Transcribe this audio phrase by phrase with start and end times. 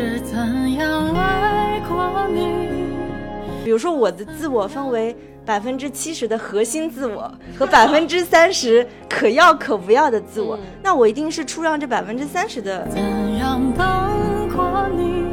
[0.00, 2.70] 是怎样爱过你。
[3.62, 5.14] 比如说，我的自我分为
[5.44, 12.86] 百分之七十的核心自我和百分之三十可要可不要的自我，那我一定是出让这百分之三十的。
[12.88, 12.98] 怎
[13.36, 15.26] 样等过你，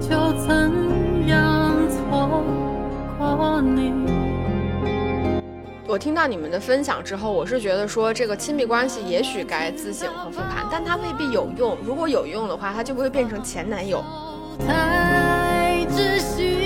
[0.00, 0.08] 就
[0.46, 2.42] 怎样错
[3.18, 4.09] 过你。
[5.90, 11.76] 我听到你们的分享之后，我是觉得说这个亲密关系也许该自省和复盘，但它未必有用。
[11.84, 14.00] 如果有用的话，它就不会变成前男友。
[14.64, 16.60] 太窒息。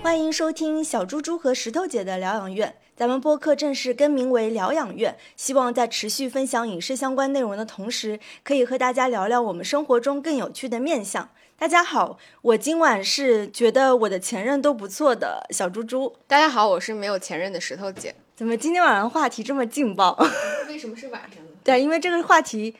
[0.00, 2.76] 欢迎收听小猪猪和石头姐的疗养院。
[2.96, 11.28] 咱们播客正式更名为疗养院，希望在持续分享影视相关内容的同时，可以和大家聊聊我们生活中更有趣的面相。
[11.56, 16.14] 大家好，我今晚是觉得我的前任都不错的小猪猪。
[16.26, 18.14] 大家好，我是没有前任的石头姐。
[18.34, 20.18] 怎么今天晚上话题这么劲爆？
[20.68, 21.50] 为什么是晚上呢？
[21.62, 22.74] 对，因为这个话题，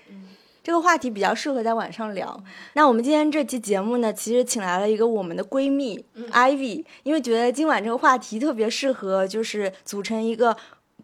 [0.63, 2.39] 这个话题比较适合在晚上聊。
[2.75, 10.55] 那我们今天这期节目呢，其实请来了一个我们的闺蜜、Ivy，因为觉得今晚这个话题特别适合，就是组成一个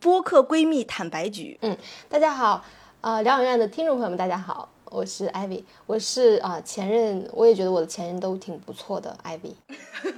[0.01, 1.57] 播客闺蜜坦白局。
[1.63, 2.65] 嗯，大家好，
[3.01, 9.53] 呃，疗养院的听众朋友们，大家好，我是 Ivy，我是啊、呃前任，我也觉得我的前任都挺不错的，Ivy，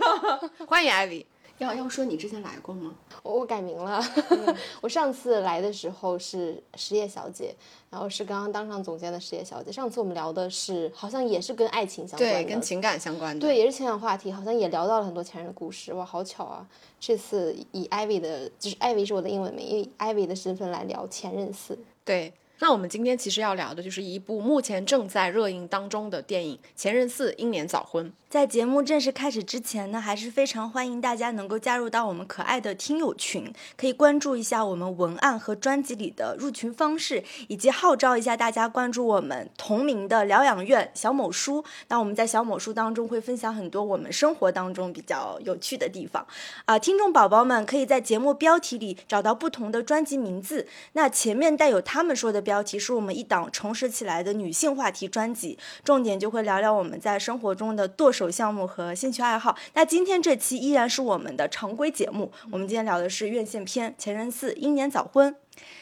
[0.67, 1.25] 欢迎艾薇。
[1.59, 2.93] 要要说你之前来过吗？
[3.23, 4.03] 我我改名了，
[4.81, 7.55] 我上次来的时候是实业小姐，
[7.91, 9.71] 然后是刚刚当上总监的实业小姐。
[9.71, 13.41] 上次我们聊的是好像也是跟爱情相关的，对，跟情感相关的。
[13.47, 16.67] 对，也是情感话题，好像也聊到了很多前任的故事，哇，好巧啊！
[16.99, 21.79] 这次以 Ivy 的，就是 Ivy 是我的英文名，以 Ivy 的身份来聊前任四。
[22.05, 28.07] 对，那我们今天其实要聊的就是一部目前正在热映当中的电影《前任四：英年早婚》。
[28.31, 41.63] 在节目正式开始之前呢，还是非常欢迎大家能够加入到我们可爱的听友群，可以关注一下我们文案和专辑里的入群方式，以及号召一下大家关注我们同名的疗养院小某书。
[41.89, 46.25] 那我们在小某书当中会分享很多我们生活当中比较有趣的地方
[46.65, 59.57] 啊、听众宝宝们可以在节目标题里找到不同的专辑名字，那前面带有他们说的标题是我们一档重拾起来的女性话题专辑，重点就会聊聊我们在生活中的剁手项目和兴趣爱好。
[59.75, 65.33] 那今天这期依然是我们的常规节目，我们今天聊的是院线片《前任四：英年早婚》。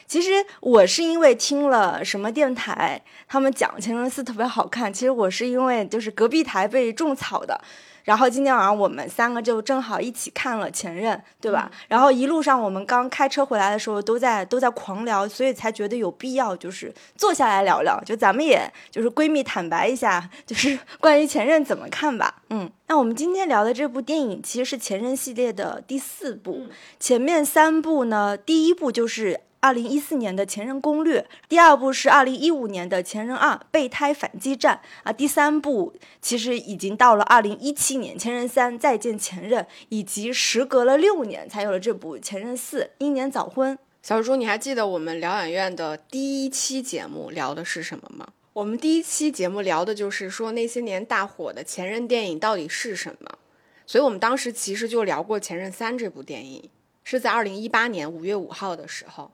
[0.05, 4.93] 其实我是因为听了什么电台，他们讲《前任四》特别好看。
[4.93, 7.59] 其实我是因为就是隔壁台被种草的，
[8.03, 11.71] 然后今天晚上我们三个就正好一起看了《前任》，对吧？
[11.87, 22.41] 然后一路上我们刚开车回来的时候都在都在狂聊，所以才觉得有必要就是坐下来聊聊，就咱们也就是闺蜜坦白一下，就是 关于《前任》怎么看吧。
[22.49, 26.67] 嗯，那我们今天聊的这部电影其实是《前任》系列的第四部，
[26.99, 29.41] 前面三部呢，第一部就是。
[29.61, 43.75] 二零一四年的《前任攻略》，第二部是二零一五年的《前任二：备胎反击战》啊，第三部其实已经到了二零一七年《前任三：再见前任》，以及时隔了六年才有了这部《前任四：英年早婚》。
[44.01, 48.29] 小猪，你还记得我们疗养院的第一期节目聊的是什么吗？
[48.53, 53.37] 我们第一期节目聊的就是说那些年大火的前任电影到底是什么，
[53.85, 56.67] 所以我们当时其实就聊过《前任三》这部电影，
[57.03, 59.29] 是在二零一八年五月五号的时候。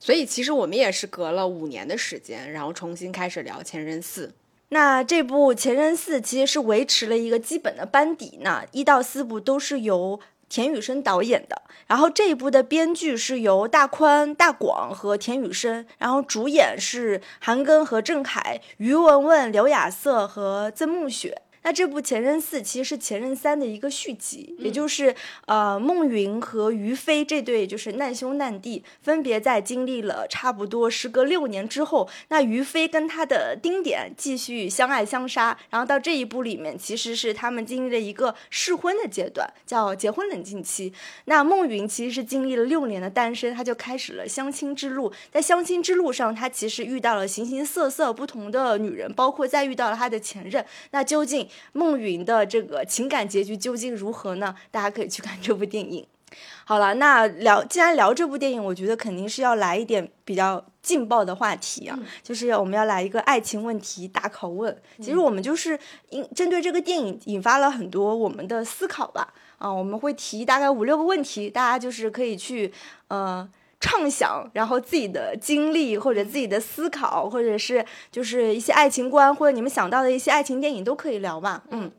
[0.00, 4.26] 所以其实我们也是隔了五年的时间，然后重新开始聊《前任四》。
[4.70, 21.42] 那这部《前任四》其实是维持了一个基本的班底那，一到四部都是由田雨生导演的，然后这一部的编剧是由大宽、大广和田雨生，然后主演是韩庚和郑恺、于文文、刘亚瑟和曾慕雪。
[21.62, 25.14] 那这部《前任四》其实是《前任三》的一个续集，也就是
[25.46, 40.92] 呃孟云和于飞这对就是难兄难弟，分别在经历了差不多时隔六年之后，那于飞跟他的丁点继续相爱相杀，然后到这一部里面其实是他们经历了一个试婚的阶段，叫结婚冷静期。
[41.24, 50.64] 那孟云其实是经历了六年的单身，他就开始了相亲之路，在相亲之路上，他其实遇到了形形色色不同的女人，包括再遇到了他的前任。
[50.90, 54.54] 那究竟孟云的这个情感结局究竟如何呢？
[54.70, 56.06] 大家可以去看这部电影。
[56.66, 64.76] 好了，那聊既然聊这部电影，我觉得肯定是要来一点比较劲爆的话题啊，就是我们要来一个爱情问题大拷问。
[64.98, 65.78] 其实我们就是
[66.10, 69.32] 因针对这个电影引发了很多我们的思考吧。
[69.56, 72.72] 啊，我们会提大概五六个问题，大家就是可以去
[73.08, 73.48] 呃。
[73.80, 81.62] 畅想，然后自己的经历或者自己的思考，或者是就是一些爱情观，或者你们想到的一些爱情电影都可以聊嘛。
[81.70, 81.90] 嗯，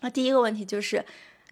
[0.00, 1.04] 那第一个问题就是，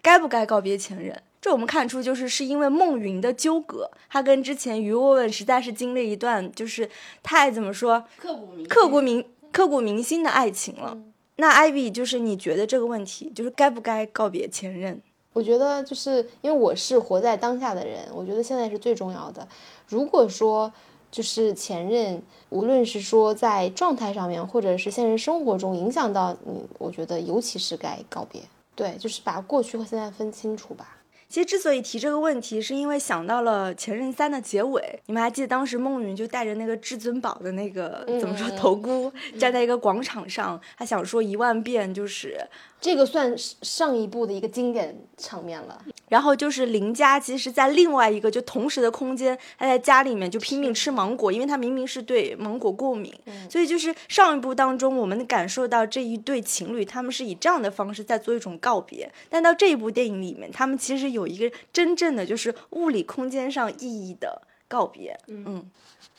[0.03, 1.23] 该不该告别前任？
[1.41, 6.91] 这我们看出就是是因为孟云的纠葛，他跟之前于文文实在是经历一段就是
[7.23, 10.99] 太怎么说刻骨铭刻骨铭刻骨铭心的爱情了。
[11.37, 15.01] 那 Ivy 就是你觉得这个问题就是该不该告别前任？
[15.33, 19.47] 我觉得就是因为我是活在当下的人，我觉得现在是最重要的。
[19.87, 20.73] 如果说
[21.11, 28.41] 就是前任，无论是说在状态上面，或者是现实生活中影响到你，我觉得尤其是该告别。
[28.75, 30.97] 对，就是把过去和现在分清楚吧。
[31.29, 35.01] 其实之所以提这个问题，是因为想到了《前任三》的结尾。
[35.07, 42.37] 你们还记得当时孟云就带着那个至尊宝的那个怎么说头箍，站在一个广场上，他想说一万遍，就是
[42.81, 45.85] 这个算上一部的一个经典场面了。
[46.09, 53.15] 然后就是林佳，其实在另外一个就同时的空间，他在家里面就拼命吃芒果，因为他明明是对芒果过敏，
[53.49, 65.71] 所以就是上一部当中，我们感受到这一对情侣他们是以这样的方式在做一种告别，但到这一部电影里面，他们其实有一个真正的就是物理空间上意义的告别，嗯。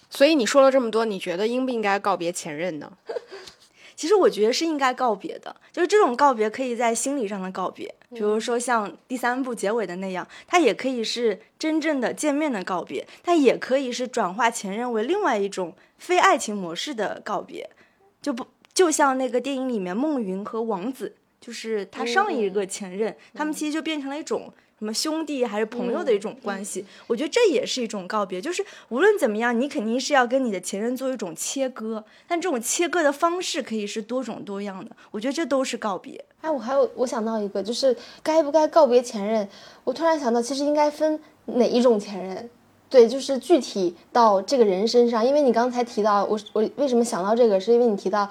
[0.10, 2.92] 所以你说了这么多，你觉得应不应该告别前任呢？
[4.02, 17.70] 其实我觉得是应该告别的，就是这种告别可以在心理上的告别，比如说像第三部结尾的那样，它也可以是真正的见面的告别，但也可以是转化前任为另外一种非爱情模式的告别，
[18.24, 24.52] 就不就像那个电影里面孟云和王子，就是他上一个前任，他们其实就变成了一种。
[24.82, 28.42] 什么兄弟还是朋友的一种关系，我觉得这也是一种告别。
[28.42, 34.90] 就是无论怎么样，你肯定是要跟你的前任做一种切割，但这种切割的方式可以是多种多样的。
[35.12, 36.26] 我觉得这都是告别。
[36.42, 39.48] 哎，我还有我想到一个，就是该不该告别前任？
[39.84, 42.50] 我突然想到，其实应该分哪一种前任？
[42.90, 45.24] 对，就是具体到这个人身上。
[45.24, 47.60] 因为你刚才提到我，我为什么想到这个？
[47.60, 48.28] 是因为你提到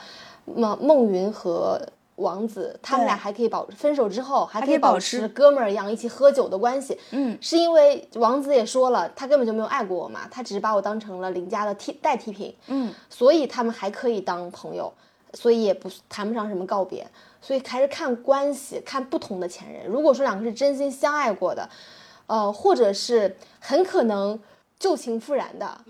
[0.46, 1.80] 孟孟云和。
[2.20, 5.26] 王子他们俩还可以保分手之后还可以保持。
[5.28, 14.92] 哥们儿一样一起喝酒的关系，嗯，是因为王子也说了，他根本就没有爱过我嘛，他只是把我当成了邻家的替代替品，嗯，所以他们还可以当朋友，
[15.34, 17.06] 所以也不谈不上什么告别，
[17.40, 19.86] 所以还是看关系，看不同的前任。
[19.86, 21.68] 如果说两个是真心相爱过的，
[22.26, 24.38] 呃，或者是很可能
[24.78, 25.80] 旧情复燃的，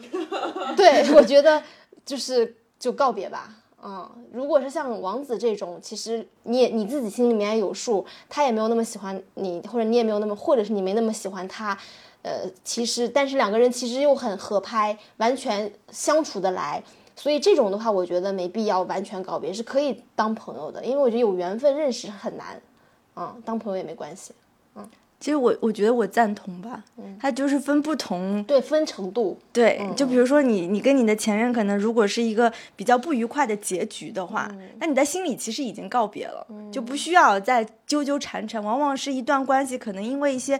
[0.76, 1.62] 对我觉得
[2.04, 3.56] 就是就告别吧。
[3.82, 11.76] 嗯，如果是像王子这种，其实你也你自己心里面有数，他也没有那么喜欢你，或者你也没有那么，或者是你没那么喜欢他，
[12.22, 16.82] 呃，其实但是两个人其实又很合拍，完全相处得来，
[17.16, 22.60] 所以这种的话，我觉得没必要完全告别，是可以当朋友的，因为我觉得有缘分认识很难，
[23.16, 24.34] 嗯，当朋友也没关系。
[24.74, 24.86] 嗯
[25.20, 26.82] 其实我我觉得我赞同吧，
[27.20, 38.64] 它就是分不同，对分程度，对，就比如说你你跟你的前任可能如果是一个比较不愉快的结局的话，那你在心里其实已经告别了，就不需要再纠纠缠缠。
[38.64, 40.58] 往往是一段关系可能因为一些。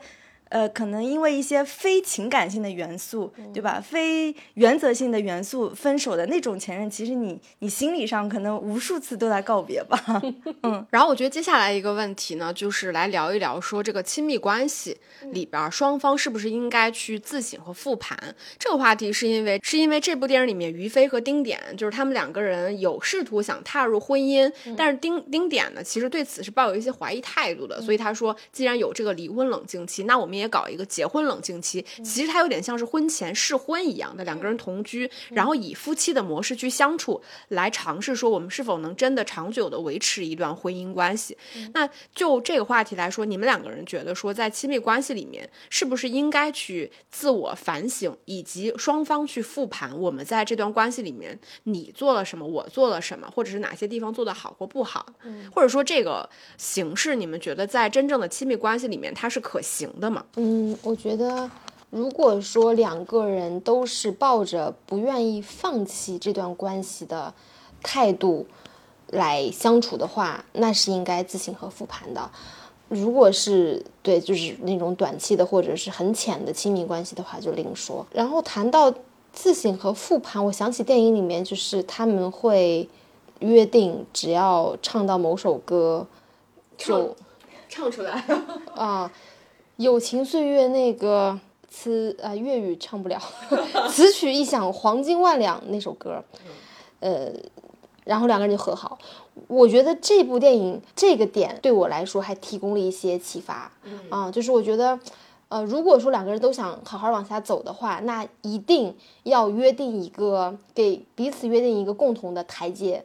[0.50, 3.80] 呃，可能因为一些非情感性的元素，对吧？
[3.80, 10.20] 非原则性的元素分手的那种前任，其实你你心理上可能无数次都在告别吧。
[10.64, 14.96] 嗯， 然后我觉得接下来一个问题呢，就是来聊一聊说这个亲密关系
[15.32, 18.18] 里边双方是不是应该去自省和复盘
[18.58, 41.36] 这个话题，是因为是因为这部电影里面于飞和丁点就是他们两个人有试图想踏入婚姻，但是丁丁点呢其实对此是抱有一些怀疑态度的，所以他说既然有这个离婚冷静期，那我们也搞一个结婚冷静期，其实它有点像是婚前试婚一样的，两个人同居，然后以夫妻的模式去相处，来尝试说我们是否能真的长久的维持一段婚姻关系。
[41.74, 55.06] 那就这个话题来说，你们两个人觉得说在亲密关系里面，是不是应该去自我反省，以及双方去复盘我们在这段关系里面你做了什么，我做了什么，或者是哪些地方做得好或不好，
[55.54, 60.24] 或者说这个形式你们觉得在真正的亲密关系里面它是可行的吗？
[60.36, 61.50] 嗯，我觉得，
[61.90, 67.34] 如果说两个人都是抱着不愿意放弃这段关系的
[67.82, 68.46] 态度
[69.08, 72.30] 来相处的话，那是应该自省和复盘的。
[72.88, 78.06] 如果是对，就是那种短期的或者是很浅的亲密关系的话，就另说。
[78.12, 78.92] 然后谈到
[79.32, 82.88] 自省和复盘，我想起电影里面就是他们会
[83.40, 86.06] 约定，只要唱到某首歌，
[86.76, 87.16] 就
[87.68, 88.24] 唱出来
[88.74, 89.10] 啊。
[89.80, 93.18] 友情岁月那个词啊，粤语唱不了，
[93.88, 96.22] 词曲一响，黄金万两那首歌，
[97.00, 97.32] 呃，
[98.04, 98.98] 然后两个人就和好。
[99.48, 103.72] 我觉得这部电影这个点对我来说还提供了一些启发
[104.10, 105.00] 啊，就是我觉得，
[105.48, 113.02] 呃，如果说两个人都想好好往下走的话，那一定要约定一个给彼此约定一个共同的台阶。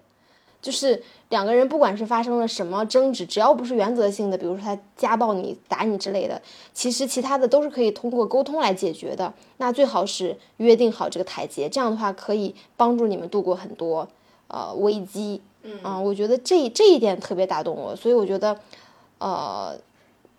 [0.65, 6.41] 就是两个人不管是发生了什么争执，只要不是原则性的，比如说他家暴你、打你之类的，
[6.73, 9.31] 其实其他的都是可以通过沟通来解决的。
[9.57, 14.07] 那最好是约定好这个台阶，这样的话可以帮助你们度过很多
[14.47, 15.39] 呃危机。
[15.61, 18.59] 嗯，我觉得这这一点特别打动我，所以我觉得
[19.19, 19.77] 呃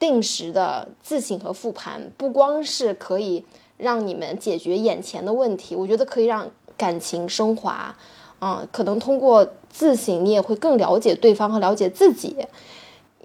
[0.01, 3.45] 定时的自省和复盘，不光是可以
[3.77, 7.97] 让你们解决眼前的问题，我觉得可以让感情升华。
[8.39, 12.35] 嗯，可能通过自省，你也会更了解对方和了解自己。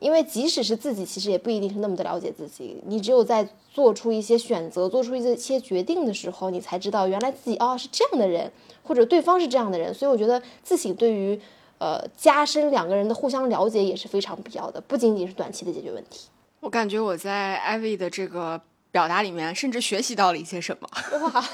[0.01, 2.81] 因为即使是自己，其实也不一定是那么的了解自己。
[2.87, 8.51] 你只有在做出一些选择、做出一些决定的时候，你才知道原来自己哦是这样的人，
[8.83, 9.93] 或者对方是这样的人。
[9.93, 11.39] 所以我觉得自省对于
[11.77, 16.27] 呃加深两个人的互相了解也是非常必要的，不仅仅是短期的解决问题。
[16.59, 18.59] 我感觉我在艾薇的这个
[18.91, 20.89] 表达里面，甚至学习到了一些什么。
[21.19, 21.41] 哇，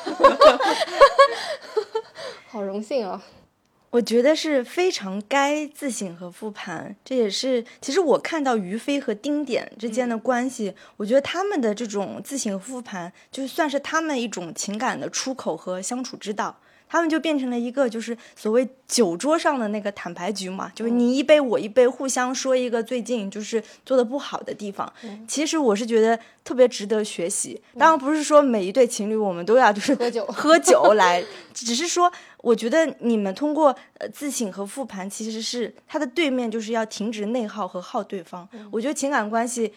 [2.48, 3.22] 好荣幸啊！
[3.90, 16.60] 我觉得是非常该自省和复盘，这也是其实我看到于飞和丁点之间的关系，我觉得他们的这种自省和复盘，就算是他们一种情感的出口和相处之道。
[16.90, 24.92] 他们就变成了一个，就是所谓酒桌上的那个坦白局嘛，就是你一杯我一杯，互相说一个最近就是做的不好的地方。
[25.28, 27.62] 其实我是觉得特别值得学习。
[27.78, 38.48] 当然不是说每一对情侣我们都要就是喝酒 喝酒来，只是说我觉得你们通过呃自省和复盘，其实是它的对面就是要停止内耗和耗对方。
[38.72, 39.74] 我觉得情感关系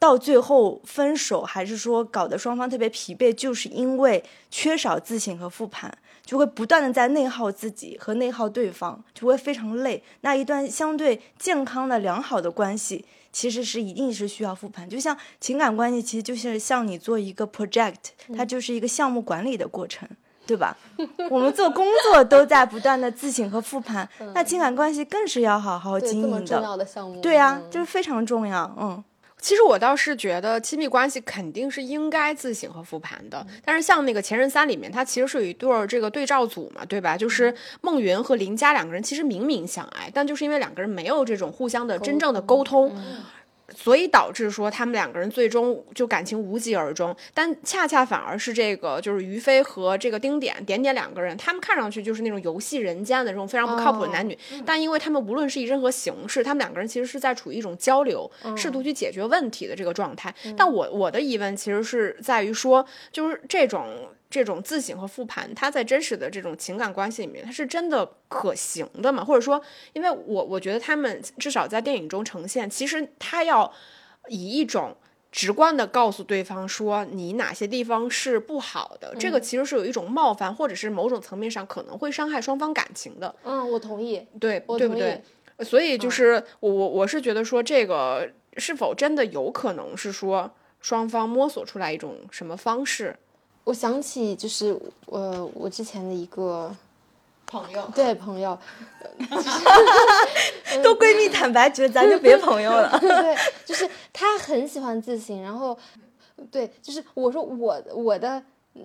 [0.00, 5.96] 到最后分手，还是说搞得双方特别疲惫，就是因为缺少自省和复盘。
[6.24, 10.02] 就会不断的在内耗自己和内耗对方，就会非常累。
[10.20, 14.88] 那一段相对健康的良好的关系，其实是一定是需要复盘。
[14.88, 17.94] 就像情感关系，其实就是像你做一个 project，
[18.36, 20.08] 它就是一个项目管理的过程，
[20.46, 20.76] 对吧？
[21.30, 26.46] 我们做工作都在不断的自省和复盘，那情感关系更是要好好经营的。
[26.46, 29.02] 重要的项目，对啊，就是非常重要，嗯。
[29.40, 37.16] 其实我倒是觉得亲密关系肯定是应该自省和复盘的，但是像那个《前任三》里面，它其实是有一对儿这个对照组嘛，对吧？
[37.16, 42.94] 就是孟云和林佳两个人其实明明相爱，但就是因为两个人没有这种互相的真正的沟通。
[43.74, 54.36] 所以导致说他们两个人最终就感情无疾而终，但恰恰反而是这个就是于飞和这个丁点点点两个人，他们看上去就是那种游戏人间的这种非常不靠谱的男女，
[54.66, 60.34] 但因为他们无论是以任何形式，他们两个人其实是在处于一种交流，试图去解决问题的这个状态。
[60.56, 63.86] 但我我的疑问其实是在于说，就是这种。
[64.30, 69.24] 这种自省和复盘，它在真实的这种情感关系里面，它是真的可行的吗？
[69.24, 69.60] 或者说，
[69.92, 73.70] 因为我我觉得他们至少在电影中呈现，其实他要
[74.28, 74.96] 以一种
[75.32, 83.34] 直观的告诉对方说你哪些地方是不好的，这个其实是有一种冒犯，或者是某种层面上可能会伤害双方感情的。
[83.42, 85.20] 嗯，我同意，对，对不对？
[85.64, 93.16] 所以就是我我我是觉得说，这个是否真的有可能是说双方摸索出来一种什么方式？
[93.64, 94.76] 我想起就是
[95.06, 96.74] 呃，我之前的一个
[97.46, 98.58] 朋友，对朋友，
[100.82, 102.98] 都闺蜜坦白，觉得咱就别朋友了。
[102.98, 105.76] 对，就是他很喜欢自省，然后
[106.50, 108.42] 对，就是我说我我的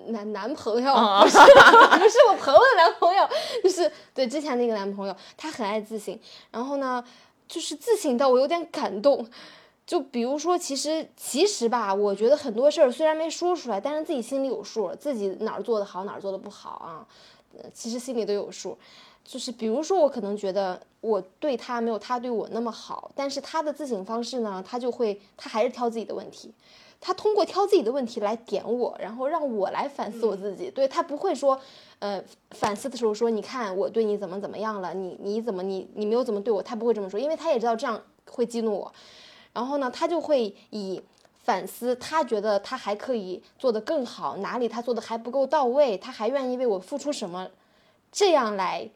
[0.08, 1.38] 男男朋友不是
[2.00, 3.27] 不是我朋友的男朋友，
[3.63, 6.20] 就是对之前那个男朋友，他很爱自省，
[6.51, 7.03] 然后呢，
[7.48, 9.25] 就是自省到我有点感动。
[9.86, 17.08] 就比如说，其实其实吧，我觉得很多事儿虽然没说出来，但是自己心里有数，自己哪儿做的好，哪儿做的不好啊，
[17.74, 18.77] 其实心里都有数。
[19.24, 26.51] 就是比如说，我可能觉得我对他没有他对我那么好，但是他的自省方式呢，他就会他还是挑自己的问题，
[27.01, 30.70] 他通过挑自己的问题来点我，然后让我来反思我自己。
[30.70, 31.60] 对他不会说，
[32.00, 38.94] 呃，反思的时候说，你看我对你怎么怎么样了，你你怎么你你没有怎么对我，他不会这么说，因为他也知道这样会激怒我。
[39.56, 41.02] 然后呢，他就会以
[41.44, 47.50] 反思，他觉得他还可以做得更好，哪里他做的还不够到位，他还愿意为我付出什么，
[48.12, 48.88] 这样来，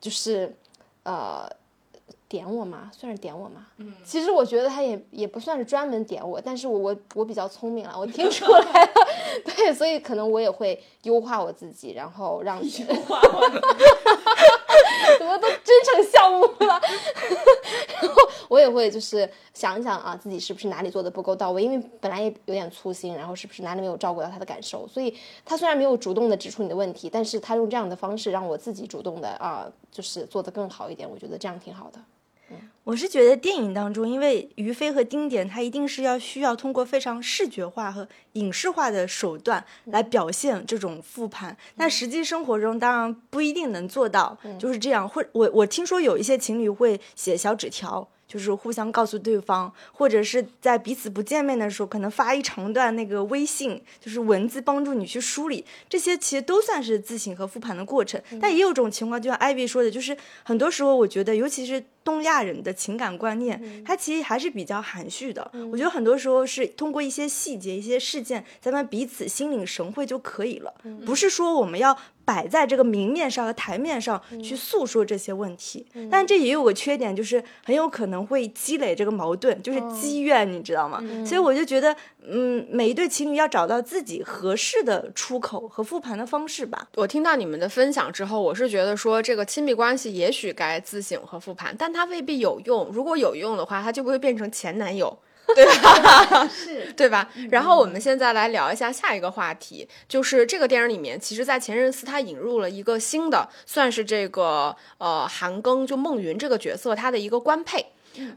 [0.00, 0.54] 就是，
[1.02, 1.50] 呃。
[2.28, 2.90] 点我嘛？
[2.94, 3.66] 算是点我嘛？
[3.78, 8.90] 嗯，其实我觉得他也也不算是专门点我，但是我我我比较聪明了，我听出来了，
[9.56, 13.50] 对，所以可能我也会优化我自己，然后让优化我，
[15.18, 16.80] 怎么都真成项目了，
[18.00, 31.98] 然后我也会就是想一想啊，自己是不是哪里做的不够到位，因为本来也有点粗心，然后是不是哪里没有照顾到他的感受，所以他虽然没有主动的指出你的问题，但是他用这样的方式让我自己主动的啊，就是做的更好一点，我觉得这样挺好的。
[32.84, 41.54] 我是觉得电影当中，因为于飞和丁点，他一定是要需要通过非常视觉化和影视化的手段来表现这种复盘。
[41.74, 45.06] 那实际生活中，当然不一定能做到，就是这样。
[45.06, 48.08] 会我我听说有一些情侣会写小纸条。
[48.28, 55.64] 就是互相告诉对方，或者是在彼此不见面的时候，可能发一长段那个微信，就是文字帮助你去梳理。
[55.88, 58.20] 这些其实都算是自省和复盘的过程。
[58.40, 65.50] 但也有种情况，就像艾薇说的，就是很多时候我觉得，尤其是东亚人的情感观念，它其实还是比较含蓄的。
[65.72, 70.74] 我觉得很多时候是通过一些细节、一些事件，咱们彼此心领神会就可以了，
[71.06, 71.98] 不是说我们要。
[72.28, 81.02] 摆在这个明面上和台面上去诉说这些问题，但这也有个缺点，就是很有可能会积累这个矛盾，就是积怨，你知道吗？
[81.24, 81.96] 所以我就觉得，
[82.28, 86.88] 嗯，每一对情侣要找到自己合适的出口和复盘的方式吧。
[86.96, 92.90] 我听到你们的分享之后，我是觉得说，这个亲密关系也许该自省和复盘，但它未必有用。
[92.92, 95.16] 如果有用的话，它就不会变成前男友。
[95.56, 96.48] 对吧？
[96.52, 97.30] 是 对吧？
[97.50, 107.86] 然后我们现在来聊一下下一个话题，就是这个电影里面，其实，在《前任四》它引入了一个新的，算是这个呃韩庚就孟云这个角色他的一个官配。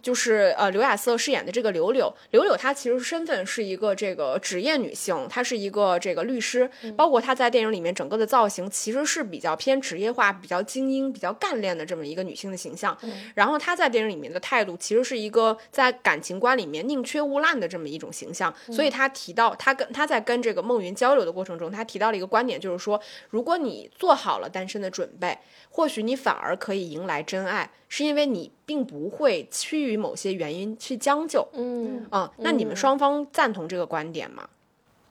[0.01, 12.97] 就是呃，刘亚瑟饰演的这个柳柳，柳柳她其实身份是一个这个职业女性，她是一个这个律师，包括她在电影里面整个的造型其实是比较偏职业化、比较精英、比较干练的这么一个女性的形象。
[13.35, 18.53] 然后她在电影里面的态度其实是一个在感情观里面宁缺毋滥的这么一种形象。
[18.71, 25.37] 所以她提到，她跟她在跟这个孟云交流的过程中，她提到了一个观点，就是说，如果你做好了单身的准备，
[25.69, 27.69] 或许你反而可以迎来真爱。
[27.93, 34.47] 是因为你并不会趋于某些原因去将就，嗯啊，那你们双方赞同这个观点吗？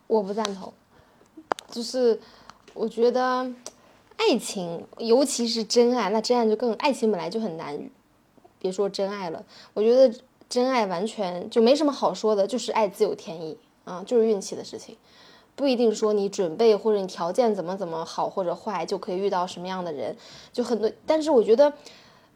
[0.07, 0.73] 我不赞同，
[1.71, 2.19] 就是
[2.73, 3.53] 我觉得
[4.17, 7.79] 爱情，尤其是真爱，那真爱就更爱情本来就很难，
[8.59, 9.45] 别说真爱了，
[9.75, 10.19] 我觉得
[10.49, 14.97] 真爱完全就没什么好说的，就是爱自有天意啊，就是运气的事情，
[15.55, 20.17] 不一定说你准备或者你条件怎么怎么好或者坏就可以遇到什么样的人，
[20.51, 21.71] 就很多，但是我觉得。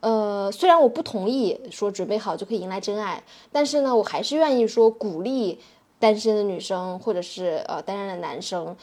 [0.05, 5.59] 呃，虽然我不同意说准备好就可以迎来真爱，但是呢，我还是愿意说鼓励
[5.99, 8.77] 单身的女生或者是呃单身的男生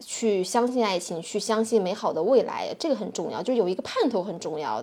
[0.00, 4.82] 去相信爱情，去相信美好的未来，这个很重要，就有一个盼头很重要，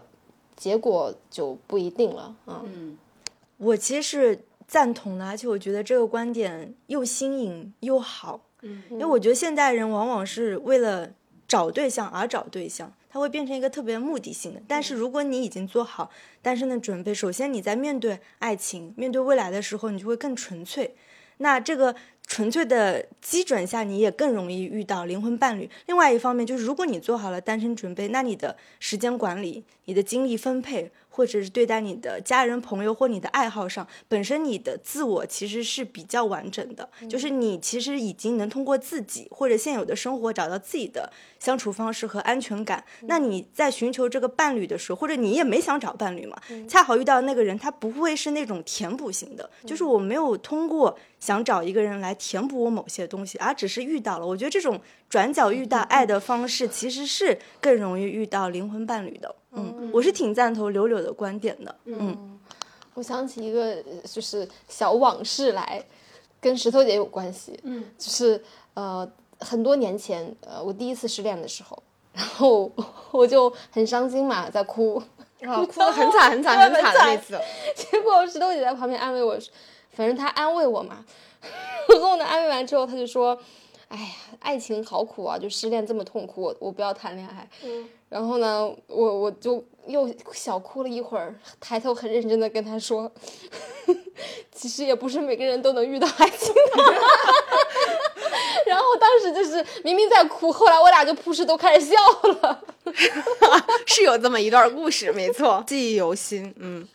[0.56, 2.36] 结果就不一定了。
[2.46, 2.96] 嗯，
[3.58, 8.40] 我其实是赞同的，而且我觉得这个观点又新颖又好。
[8.62, 11.10] 嗯，因为我觉得现代人往往是为了
[11.48, 12.94] 找对象而找对象。
[13.10, 20.96] 它会变成一个特别目的性的，但是如果你已经做好单身的准备，首先你在面对爱情、面对未来的时候，你就会更纯粹。
[21.38, 21.96] 那这个
[22.28, 25.70] 纯粹的基准下，你也更容易遇到灵魂伴侣。
[25.88, 30.92] 另外一方面，就是如果你做好了单身准备，那你的时间管理、你的精力分配。
[31.10, 42.84] 或者是对待你的家人、朋友或你的爱好上，本身你的自我其实是比较完整的，就是你其实已经能通过自己或者现有的生活找到自己的相处方式和安全感。
[43.02, 54.26] 那你在寻求这个伴侣的时候，或者你也没想找伴侣嘛，恰好遇到那个人，他不会是那种填补型的，就是我没有通过想找一个人来填补我某些东西，而只是遇到了。
[54.26, 59.36] 我觉得这种转角遇到爱的方式，其实是更容易遇到灵魂伴侣的。
[59.52, 61.76] 嗯，我是挺赞同柳柳的观点的。
[61.86, 62.40] 嗯，
[62.94, 65.84] 我想起一个就是小往事来，
[66.40, 67.60] 跟石头姐有关系。
[67.64, 68.40] 嗯，就是
[68.76, 71.82] 呃很多年前，呃我第一次失恋的时候，
[72.14, 72.72] 然后
[73.10, 75.02] 我就很伤心嘛，在哭，
[75.40, 77.40] 然后哭的很惨很惨很惨的那次。
[77.76, 79.36] 结果石头姐在旁边安慰我，
[79.94, 81.04] 反正她安慰我嘛。
[81.88, 83.36] 然后呢，安慰完之后，她就说
[83.90, 84.06] ：“哎呀，
[84.40, 87.88] 爱情好苦啊，就失恋这么痛苦，我我不要谈恋爱。”嗯。
[88.08, 93.12] 然后呢，我我就又小哭了一会儿，抬头很认真的跟他说
[94.52, 96.84] ：“其实也不是每个人都能遇到爱情的。
[98.66, 101.96] ”然后当时就是明明在哭，后来我俩就扑哧都开始笑
[102.42, 102.64] 了。
[103.86, 106.52] 是有这么一段故事，没错，记忆犹新。
[106.58, 106.88] 嗯，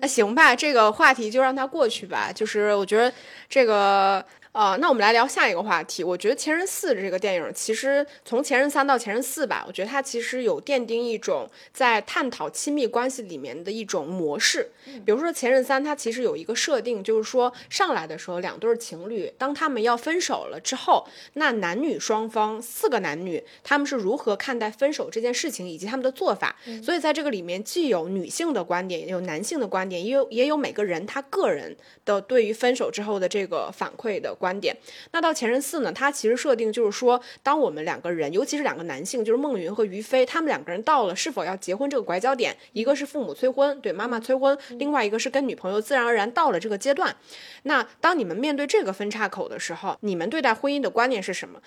[0.00, 2.32] 那行吧，这个话题就让它过去吧。
[2.32, 3.12] 就是我觉得
[3.48, 4.24] 这个。
[4.52, 6.04] 呃，那我们来聊下一个话题。
[6.04, 14.70] 我觉得《前任四》这个电影，其实从《前任三》到《前任四》吧，我觉得它其实有奠定一种在探讨亲密关系里面的一种模式。
[15.06, 26.54] 比如说《前任三》，它其实有一个设定，就是说上来的时候，两对情侣当他们要分手了之后，那男女双方四个男女他们是如何看待分手这件事情，以及他们的做法。
[26.84, 34.36] 所以在这个里面，既有女性的观点，也有男性的观点，也有也有每个人他个人的对于分手之后的这个反馈的。
[34.42, 34.76] 观点。
[35.12, 47.14] 那到《前任四》呢，它其实设定就是说，当我们两个人，尤其是两个男性，就是孟云和于飞，他们两个人到了是否要结婚这个拐角点，一个是父母催婚，对妈妈催婚，另外一个是跟女朋友自然而然到了这个阶段。
[47.62, 51.60] 那当你们面对这个分岔口的时候，你们对待婚姻的观念是什么？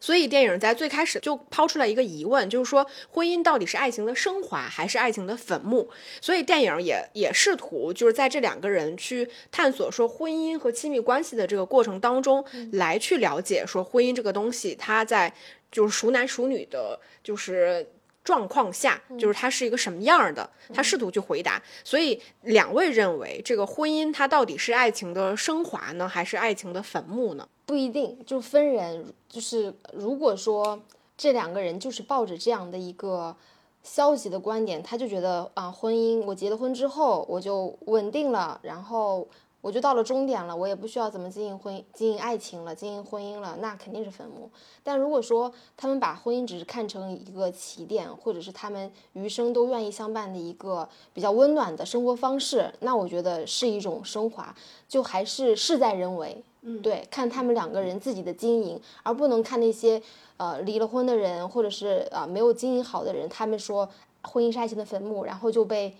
[0.00, 5.88] 所以电影在最开始就抛出来一个疑问，就是说婚姻到底是爱情的升华还是爱情的坟墓？
[6.20, 15.32] 所以电影也也试图就是在这两个人去探索说婚姻和亲密关系的这个过程当中，来去了解说婚姻这个东西，它在
[15.70, 17.86] 就是熟男熟女的，就是。
[18.22, 20.48] 状况下，就是它是一个什么样的？
[20.74, 21.60] 他试图去回答。
[21.82, 27.48] 所以两位认为，这个婚姻它到底是爱情的升华呢，还是爱情的坟墓呢？
[27.70, 29.14] 不一定，就分人。
[29.28, 30.76] 就是如果说
[31.16, 33.36] 这两个人就是抱着这样的一个
[33.84, 39.28] 消极的观点，他就觉得啊，婚姻我结了婚之后我就稳定了，然后。
[39.62, 44.50] 我就到了终点了，我也不需要怎么经营婚经营爱情了，经营婚姻了，那肯定是坟墓。
[44.82, 54.56] 但如果说他们把婚姻只是看成一个起点，或者是他们余生都愿意相伴的一个比较温暖的生活方式，那我觉得是一种升华，
[54.88, 56.42] 就还是事在人为。
[56.62, 60.00] 嗯，对，看他们两个人自己的经营，而不能看那些
[60.36, 63.88] 呃离了婚的人，或者是啊没有经营好的人，他们说
[64.22, 65.94] 婚姻是爱情的坟墓，然后就被。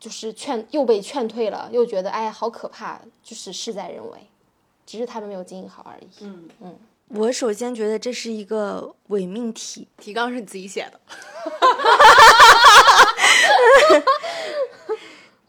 [0.00, 4.16] 就是劝又被劝退了，又觉得哎好可怕，就是事在人为，
[4.86, 6.08] 只是他们没有经营好而已。
[6.22, 6.74] 嗯嗯，
[7.08, 10.98] 我首先觉得这是一个伪命题，提纲是你自己写的。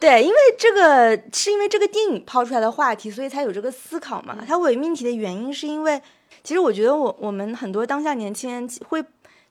[0.02, 4.38] 对，因为这个是因为这个电影抛出来的话题，所以才有这个思考嘛。
[4.46, 6.02] 它伪命题的原因是因为，
[6.44, 9.02] 其实我觉得我我们很多当下年轻人会。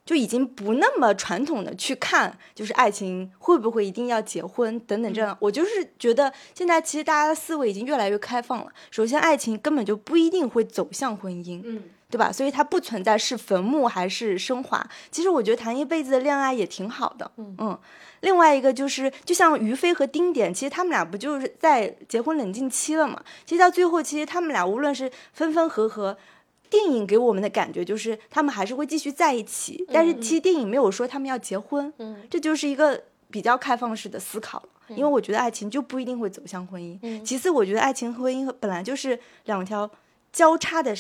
[0.03, 5.37] 就已经不那么传统的去看，就是爱情会不会一定要结婚等等这样。
[5.39, 8.67] 我就是觉得现在其实大家的思维已经越来越开放了。
[8.91, 12.33] 首先，爱情根本就不一定会走向婚姻，嗯，对吧？
[12.33, 14.85] 所以它不存在是坟墓还是升华。
[15.13, 17.79] 其实我觉得谈一辈子的恋爱也挺好的，嗯。
[18.21, 23.23] 另外一个就是，就像于飞和丁点，其实他们俩不就是在结婚冷静期了嘛？
[23.45, 26.17] 其实到最后，其实他们俩无论是分分合合。
[26.69, 34.63] 电影给我们的感觉就是他们还是会继续在一起，但是其实电影没有说他们要结婚，嗯，这就是一个比较开放式的思考。
[34.91, 37.25] 因为我觉得爱情就不一定会走向婚姻。
[37.25, 39.91] 其次，我觉得爱情和婚姻本来就是两条
[40.33, 40.95] 交叉的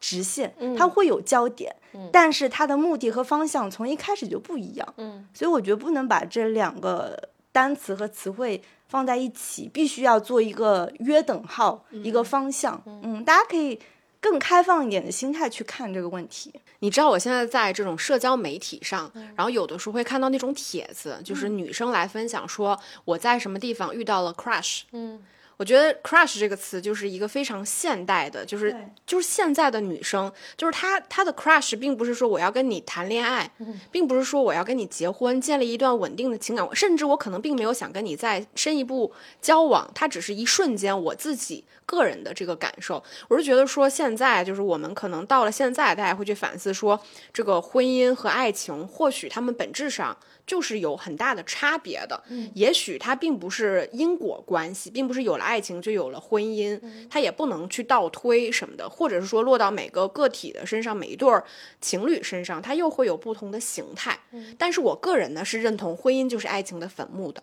[0.00, 1.74] 直线，它会有交点，
[2.10, 4.94] 但是它的目的和方向从一开始就不一样。
[4.96, 12.82] 嗯，所以我觉得不能把这两个单词和词汇放在一起，必须要做一个约等号，一个方向。
[12.86, 13.78] 嗯，大家可以。
[14.22, 16.52] 更开放一点的心态去看这个问题。
[16.80, 24.82] 你知道我现在在这种社交媒体上，然后有的时候会看到那种帖子，就是女生来分享说我在什么地方遇到了 crush。
[24.92, 25.22] 嗯。
[25.60, 33.50] 我觉得 crush 这个词就是一个非常现代的，就是就是现在的女生，就是她她的 crush 并不是说我要跟你谈恋爱，
[33.90, 43.04] 并不是说我要跟你结婚，建立一段稳定的情感，甚至我可能并没有想跟你再深一步交往，它只是一瞬间我自己个人的这个感受。
[43.28, 46.98] 我是觉得说现在就是我们可能到了现在，大家会去反思说
[47.34, 50.16] 这个婚姻和爱情，或许他们本质上。
[50.50, 52.20] 就是有很大的差别的，
[52.54, 61.32] 也许它并不是因果关系，并不是有了爱情就有了婚姻，它也不能去倒推什么的，或者是说落到每个个体的身上，每一对
[61.80, 64.18] 情侣身上，它又会有不同的形态。
[64.58, 67.40] 但是我个人呢是认同婚姻就是爱情的坟墓的，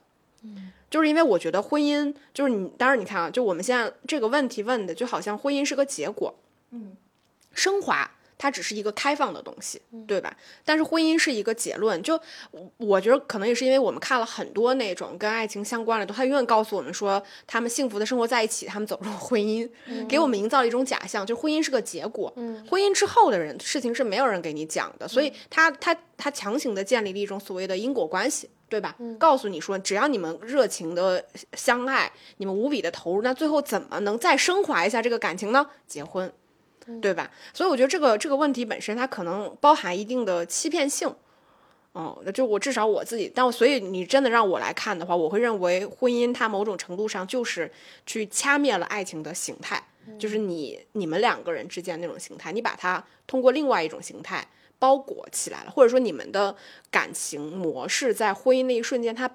[0.89, 6.35] 就是因为我觉得婚姻就是你，当然你看啊，就我们现在这个问题问的，就好像婚姻是个结果，
[6.71, 6.97] 嗯，
[7.53, 8.11] 升华。
[8.37, 10.35] 它只是一个开放的东西，对吧？
[10.63, 12.01] 但是婚姻是一个结论。
[12.03, 12.19] 就
[12.77, 19.67] 我觉得可能也是因为我们看了很多那种跟爱情相关的，都他永远告诉我们说他们幸福的生活在一起，他们走入婚姻，
[20.07, 22.31] 给我们营造了一种假象，就婚姻是个结果。
[22.69, 28.95] 婚姻之后的人事情是没有人给你讲的，所以他他他强行的建立了一种所谓的因果关系，对吧？
[29.17, 35.67] 告诉你说只要你们热情的相爱，你们无比的投入，那最后怎么能再升华一下这个感情呢？
[35.87, 36.31] 结婚。
[37.01, 37.29] 对吧？
[37.53, 41.13] 所以我觉得这个这个问题本身，它可能包含一定的欺骗性。
[41.93, 47.71] 哦，就我至少我自己，但所以你真的让我来看的话，我会认为婚姻它某种程度上就是
[48.05, 49.83] 去掐灭了爱情的形态，
[50.19, 54.47] 就是你你们两个人之间那种形态，你把它通过另外一种形态
[54.77, 56.55] 包裹起来了，或者说你们的
[56.91, 59.29] 感情模式在婚姻那一瞬间它。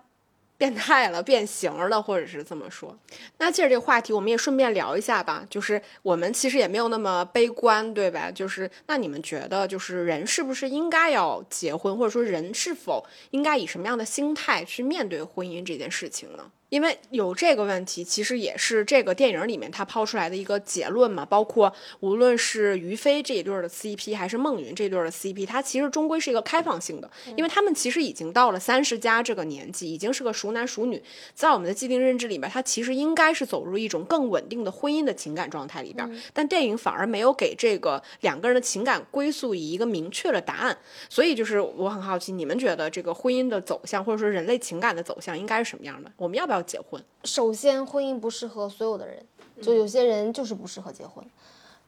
[0.62, 2.96] 变态了，变形了，或者是这么说。
[3.38, 5.44] 那借着这个话题，我们也顺便聊一下吧。
[5.50, 8.30] 就是我们其实也没有那么悲观，对吧？
[8.30, 16.48] 就是那你们觉得，就是人是不是应该要结婚，或者说人是否应该以什么样的心态去面对婚姻这件事情呢？
[16.72, 21.22] 因为有这个问题，其实也是这个电影里面他抛出来的一个结论嘛。
[21.26, 31.02] 包括无论是于飞这一对儿的 CP，还是孟云这对儿的 CP，它其实终归是一个开放性的，因为他们其实已经到了三十加这个年纪，已经是个熟男熟女，
[31.34, 36.10] 在我们的既定认知里边，他其实应该是走入一种更稳定的婚姻的情感状态里边。
[36.32, 40.78] 但电影反而没有给这个两个人的情感归宿以一个明确的答案，
[41.10, 46.10] 所以就是我很好奇，你们觉得这个婚姻的走向，或者说人类情感的走向应该是什么样的？
[46.16, 47.02] 我们要不要结婚？
[47.24, 49.24] 首先，婚姻不适合所有的人，
[49.62, 51.24] 就有些人就是不适合结婚。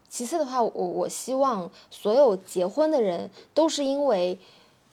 [0.08, 4.38] 其次的话，我我希望所有结婚的人都是因为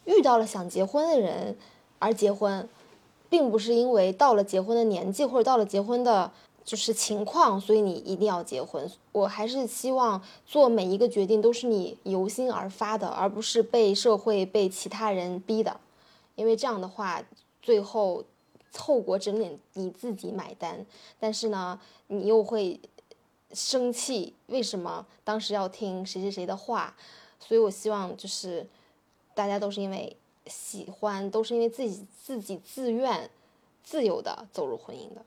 [0.05, 1.55] 遇到了想结婚的人
[1.99, 2.67] 而结婚，
[3.29, 6.31] 并不是因为到了结婚的年纪或者到了结婚的
[6.65, 8.89] 就是情况，所以你一定要结婚。
[9.11, 15.79] 我还是希望做每一个决定都是你由心而发的，而不是被社会、被其他人逼的，
[16.33, 17.23] 因为这样的话，
[17.61, 18.23] 最后。
[18.71, 20.85] 凑果整点你自己买单，
[21.19, 22.79] 但是呢，你又会
[23.53, 26.95] 生气，为什么当时要听谁谁谁的话？
[27.39, 28.65] 所以我希望就是
[29.33, 30.15] 大家都是因为
[30.47, 33.29] 喜欢，都是因为自己自己自愿、
[33.83, 35.25] 自由的走入婚姻的。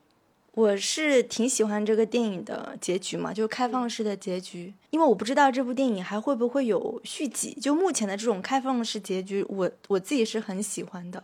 [0.54, 7.52] 我是挺喜欢这个电影的结局嘛，就是开放式的结局，因为我不知道这部电影还会不会有续集。
[7.60, 11.22] 就目前的这种开放式结局，我我自己是很喜欢的。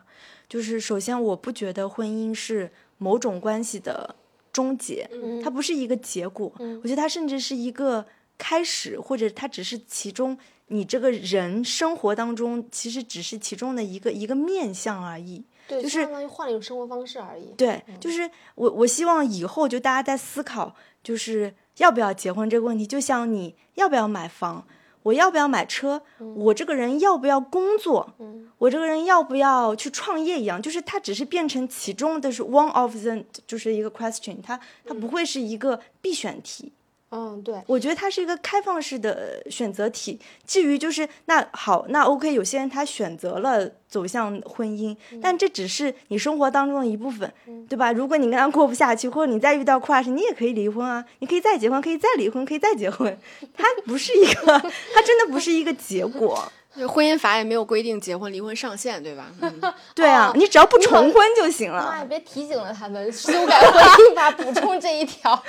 [0.48, 4.16] 就是首先，我不觉得婚姻是某种关系的
[4.52, 5.08] 终结，
[5.44, 6.52] 它不是一个结果。
[6.82, 8.04] 我觉得它甚至是一个
[8.36, 15.44] 开始，或者它只是其中你这个人生活当中，其实只是其中的一个一个面相而已。
[15.70, 17.54] 对，就是相当于换了一种生活方式而已。
[17.56, 24.66] 对，就是我我希望以后就大家在思考，就是要不要结婚这个问题，就像你要不要买房。
[25.02, 26.02] 我要不要买车？
[26.18, 28.12] 我这个人要不要工作？
[28.58, 36.70] 我这个人要不要去创业一样，就是它只是变成其中的是 one of the，就是一个 question，它它不会是一个必选题。
[37.10, 40.20] 嗯，对，我觉得它是一个开放式的选择题。
[40.46, 47.32] 至于就是那好，那 OK，有些人他选择了走向婚姻，但这只是你生活当中的一部分，
[47.68, 47.90] 对吧？
[47.92, 53.18] 如果你跟他过不下去，或者你再遇到 crush，你也可以离婚啊，你可以再结婚，可以再离婚，可以再结婚。
[53.58, 54.60] 它不是一个，
[54.94, 56.50] 它真的不是一个结果。
[56.86, 59.26] 婚姻法也没有规定结婚离婚上限，对吧？
[59.92, 61.82] 对啊，你只要不重婚就行了。
[61.82, 65.42] 妈，别提醒了他们，修改婚姻法补充这一条。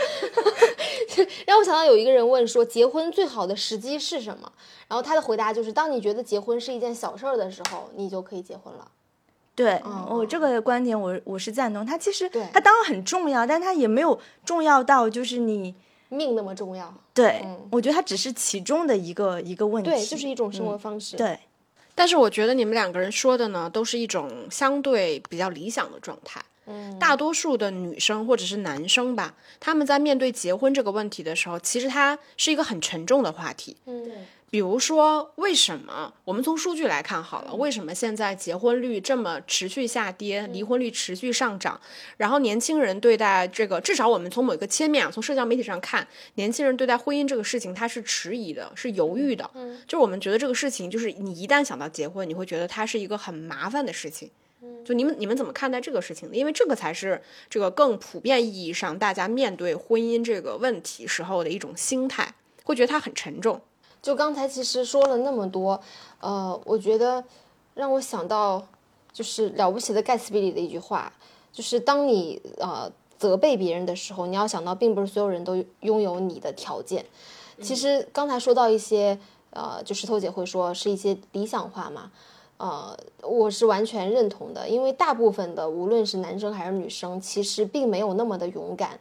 [1.45, 4.51] 让我想到有一个人问说，结婚最好的时机是什么？
[4.88, 8.88] 然后他的回答就是，当你觉得结婚是一件小事儿的时候，你就可以结婚了。
[9.53, 9.79] 对
[10.10, 11.86] 我这个观点，我我是赞同。
[11.86, 15.75] 他其实对他当然很重要，但他也没有重要到就是你。
[16.12, 21.39] 命那么重要，对，我觉得它只是其中的一个一个问题，对，就是一种生活方式，对。
[21.95, 26.41] 但是我觉得你们两个人说的呢，都是一种相对比较理想的状态。
[26.65, 33.78] 嗯，大多数的女生或者是男生吧，他们在面对结婚这个问题的时候，其实它是一个很沉重的话题。
[33.86, 34.12] 嗯。
[34.51, 37.53] 比如说，为什么我们从数据来看好了？
[37.53, 41.79] 为什么现在结婚率这么持续下跌，离婚率持续上涨？
[42.17, 49.49] 然后年轻人对待这个，至少我们从某一个切面啊，从社交媒体上看，年轻人对待婚姻这个事情，他是迟疑的，是犹豫的。
[49.53, 54.29] 嗯，就是我们觉得这个事情，就是你一旦想到结婚，你会觉得它是一个很麻烦的事情。
[54.61, 56.35] 嗯，就你们你们怎么看待这个事情的？
[56.35, 62.33] 因为这个才是这个更普遍意义上大家面对婚姻这个问题时候的一种心态，
[62.65, 63.61] 会觉得它很沉重。
[64.01, 65.79] 就刚才其实说了那么多，
[66.19, 67.23] 呃，我觉得
[67.75, 68.65] 让我想到
[69.13, 71.11] 就是《了不起的盖茨比》里的一句话，
[71.51, 77.05] 就是当你呃责备别人的时候，你要想到并不是所有人都拥有你的条件。
[77.61, 79.19] 其实刚才说到一些
[79.51, 82.11] 呃，就石头姐会说是一些理想化嘛，
[82.57, 88.99] 呃，我是完全认同的，因为大部分的无论是男生还是女生，其实并没有那么的勇敢，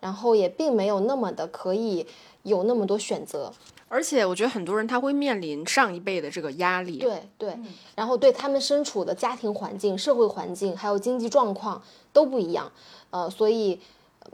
[0.00, 2.06] 然后也并没有那么的可以
[2.42, 3.50] 有那么多选择。
[3.92, 7.54] 而且我觉得很多人他会面临上一辈的这个压力，对对，
[7.94, 12.72] 然后对他们身处的家庭环境、社会环境还有经济状况都不一样，
[13.10, 13.78] 呃，所以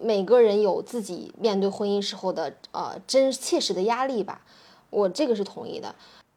[0.01, 4.43] 每个人有自己面对婚姻时候的呃真切实的压力吧，
[4.91, 5.93] 我这个是同意的。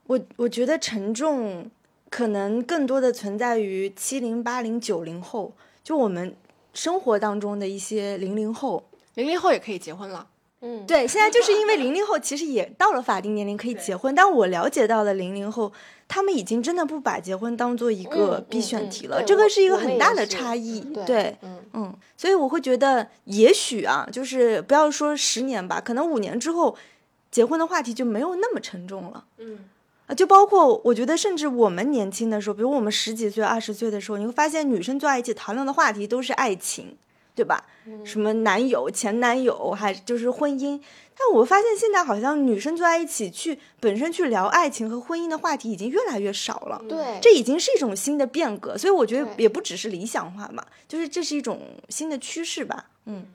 [0.07, 1.69] 我我觉得沉重
[2.09, 5.53] 可能更多的存在于七零八零九零后，
[5.83, 6.35] 就我们
[6.73, 10.27] 生活当中的一些零零后，零零后也可以结婚了。
[10.63, 15.73] 嗯，对，现在就是因为零零后其实也到了法定年龄可以结婚，但我了解到的零零后，
[16.07, 20.81] 他们已经真的不把结婚当做一个必选题了，这个是一个很大的差异。
[21.03, 26.77] 对，嗯嗯，所以我会觉得，也许啊，就是不要说十年吧，可能五年之后，
[27.31, 29.25] 结婚的话题就没有那么沉重了。
[29.39, 29.57] 嗯，
[30.05, 36.95] 啊，就包括我觉得，甚至我们年轻的时候，比如我们十几岁、二十岁的时候，你会发现女生坐在一起讨论的话题都是爱情。
[37.33, 37.65] 对吧？
[38.03, 40.79] 什么男友、前男友，还就是婚姻。
[41.17, 46.83] 但我发现现在好像女生坐在一起去本身去聊爱情和婚姻的话题已经越来越少了。
[46.89, 52.89] 对，这已经是一种新的变革，所以我觉得也不只是理想化嘛，就是这是一种新的趋势吧。
[53.05, 53.25] 嗯，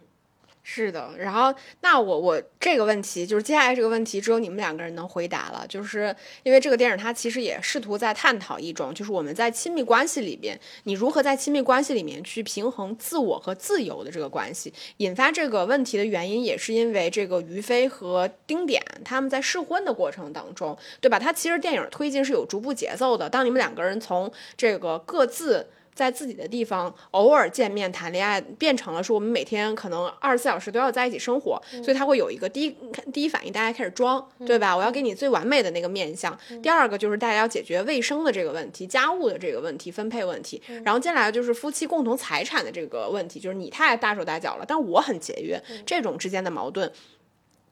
[0.68, 14.74] 是的，然后那我我这个问题就是接下来这个问题只有你们两个人能回答了，就是因为这个电影它其实也试图在探讨一种，就是我们在亲密关系里边，你如何在亲密关系里面去平衡自我和自由的这个关系。
[14.96, 21.16] 引发这个问题的原因也是因为这个于飞和丁点他们在试婚的过程当中，对吧？
[21.16, 25.68] 他其实电影推进是有逐步节奏的，当你们两个人从这个各自。
[25.96, 32.76] 在自己的地方偶尔见面谈恋爱，变成了说我们每天可能二十四小时都要在一起生活，所以他会有一个第一
[33.12, 34.76] 第一反应，大家开始装，对吧？
[34.76, 36.38] 我要给你最完美的那个面相。
[36.62, 46.92] 第二个就是大家要解决卫生的这个问题、家务的这个问题、分配问题，然后接下来就是夫妻共同财产的这个问题，就是你太大手大脚了，但我很节约，这种之间的矛盾。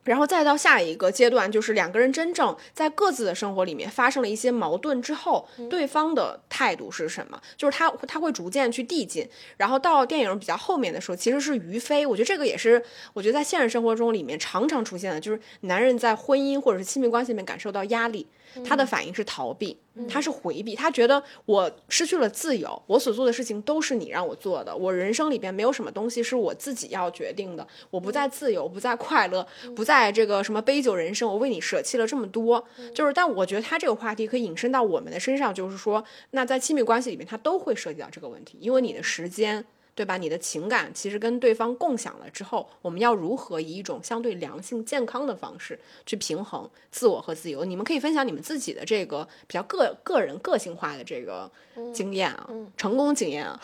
[0.05, 7.41] 然后再到下一个阶段，就是两个人真正在各自的生活里面发生了一些矛盾之后，对方的态度是什么？
[7.57, 12.07] 就是他他会逐渐去递进，然后到电影比较后面的时候，其实是于飞。
[12.07, 18.27] 我觉得这个也是，我觉得在现实生活中里面常常出现的，就是男人在婚姻或者是亲密关系里面感受到压力，
[18.63, 19.77] 他的反应是逃避，
[20.09, 32.65] 他是回避，他觉得我失去了自由，我所做的事情都是你让我做的，我人生里边没有什么东西是我自己要决定的，我不再自由，不再快乐，不再这个什么杯酒人生，我为你舍弃了这么多，
[32.95, 39.65] 就是，但我觉得他这个话题可以引申到我们的身上，就是说，那在亲密关系里面，他都会涉及到这个问题，因为你的时间。
[39.95, 40.17] 对吧？
[40.17, 47.65] 你的情感其实跟对方共享了之后，我们要如何以一种相对良性、健康的方式去平衡自我和自由？
[47.65, 51.51] 你们可以分享你们自己的这个比较个个人个性化的这个
[51.93, 53.61] 经验啊，成功经验啊。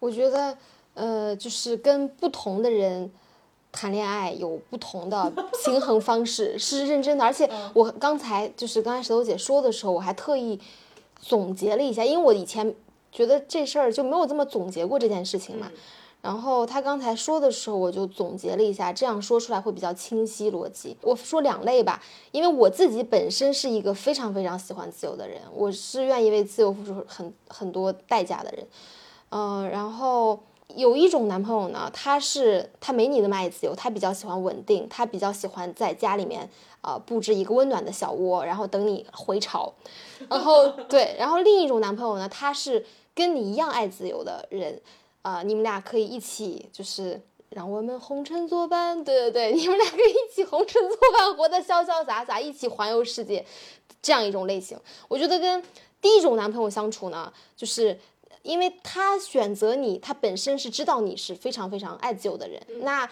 [0.00, 0.58] 我觉得，
[0.94, 3.10] 呃，就是跟不同的人
[3.70, 5.32] 谈恋爱有不同的
[5.64, 7.24] 平衡方式，是认真的。
[7.24, 10.58] 而且我刚才就是刚才石头姐说的时候，我还特意
[11.20, 12.74] 总结了一下，因为我以前
[13.12, 15.70] 觉得这事儿就没有这么总结过这件事情嘛。
[16.22, 20.94] 然后他刚才说的时候，我就总结了一下，这样说出来会比较清晰逻辑。
[21.00, 28.66] 我说两类吧，因为我自己本身是一个非常非常喜欢自由的人，我是愿意为自由付出很很多代价的人。
[29.30, 30.38] 嗯、然后
[30.76, 36.50] 有一种男朋友呢，他是他没你那么爱自由，他比较喜欢稳定，他比较喜欢在家里面
[36.82, 39.72] 呃布置一个温暖的小窝，然后等你回巢。
[40.28, 44.80] 然后对，然后另一种男朋友呢，他是跟你一样爱自由的人，
[45.22, 47.20] 啊，你们俩可以一起就是。
[47.50, 53.44] 让我们红尘作伴，对对对， 你们俩可以一起红尘作伴，活得潇潇洒洒，一起环游世界，
[54.00, 54.78] 这样一种类型。
[55.08, 55.60] 我觉得跟
[56.00, 57.98] 第一种男朋友相处呢，就是
[58.42, 62.64] 因为他选择你，他本身是知道你是非常非常爱自由的人。
[62.82, 63.02] 那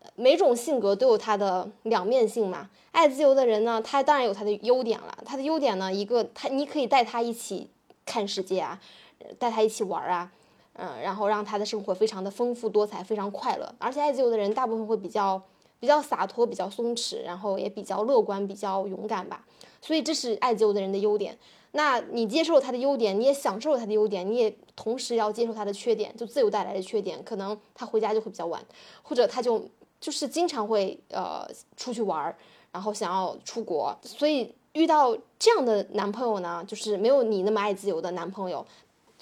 [0.00, 2.70] 呃每种性格都有它的两面性嘛。
[2.92, 5.18] 爱自由的人呢，他当然有他的优点了。
[5.26, 7.68] 他的优点呢，一个他你可以带他一起
[8.06, 9.03] 看世界啊，呃
[9.38, 10.30] 带他一起玩啊，
[10.74, 13.74] 嗯，然后让他的生活非常的丰富多彩，非常快乐。
[13.78, 15.40] 而且爱自由的人大部分会比较
[15.80, 19.44] 比较洒脱，比较松弛，然后也比较乐观，比较勇敢吧。
[19.80, 21.38] 所以这是爱自由的人的优点。
[21.72, 28.64] 那你接受他的优点，你也享受了他的优点，你也同时要接受他的缺点，就自由带来的缺点，可能他回家就会比较晚，
[29.02, 29.68] 或者他就
[30.00, 31.44] 就是经常会呃
[31.76, 32.36] 出去玩儿，
[32.70, 38.64] 然后想要出国，所以遇到这样的男朋友呢，就是没有你那么爱自由的男朋友，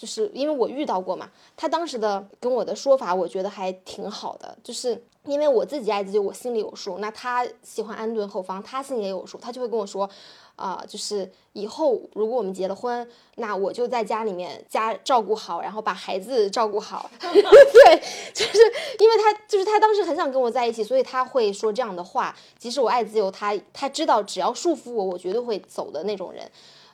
[0.02, 10.10] 就是因为我遇到过嘛，他当时的跟我的说法，我觉得还挺好的，就是因为我自己爱自由，我心里有数，那他喜欢安顿后方，他心里也有数，他就会跟我说，
[10.56, 17.08] 啊、就是以后如果我们结了婚，那我就在家里面家照顾好，然后把孩子照顾好。
[17.22, 18.02] 对，
[18.34, 18.58] 就是
[18.98, 22.34] 因为他就是他当时很想跟我在一起，所以他会说这样的话。
[22.58, 26.50] 即使我爱自由，他他知道只要束缚我，我绝对会走的那种人。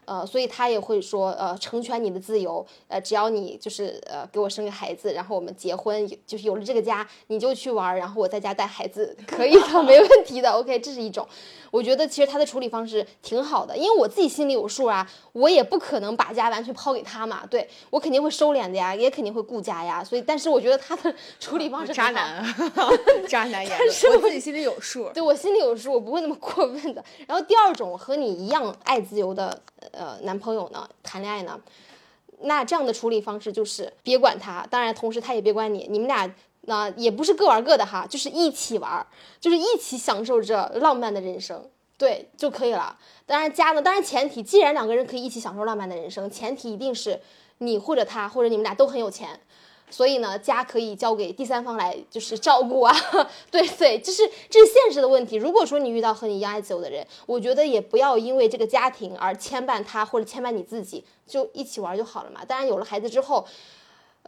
[0.09, 10.51] 呃，所以他也会说，呃，成全你的自由，呃，只要你就是呃给我生个孩子，然后我们结婚，就是有了这个家，你就去玩，然后我在家带孩子，可以的， 没问题的。
[10.51, 11.29] OK，这是一种，
[11.71, 22.43] 我觉得其实他的处理方式挺好的，因为我自己心里有数啊，我也不可能把家完全抛给他嘛，对我肯定会收敛的呀，也肯定会顾家呀，所以，但是我觉得他的处理方式渣男，
[23.29, 25.11] 渣男言论，我自己心里有数。
[25.15, 27.05] 对我心里有数，我不会那么过分的。
[27.27, 29.61] 然后第二种和你一样爱自由的
[29.93, 31.61] 呃男朋友呢，谈恋爱呢，
[32.41, 36.31] 那这样的处理方式就是别管他，当然同时他也别管你，你们俩
[36.69, 39.05] 那、也不是各玩各的哈，就是一起玩，
[39.41, 41.69] 就是一起享受着浪漫的人生。
[41.97, 42.97] 对就可以了。
[43.27, 47.21] 当然家呢，当然前提，既然两个人可以一起享受浪漫的人生，前提一定是
[47.59, 49.41] 你或者他或者你们俩都很有钱，
[49.91, 52.95] 所以呢，家可以交给第三方来就是照顾啊。
[53.51, 55.35] 对对，就是这是现实的问题。
[55.35, 62.45] 如果说你遇到和你一样爱自由的人，我觉得也不要因为这个家庭而牵绊他或者牵绊你自己，就一起玩就好了嘛。
[62.45, 63.45] 当然有了孩子之后，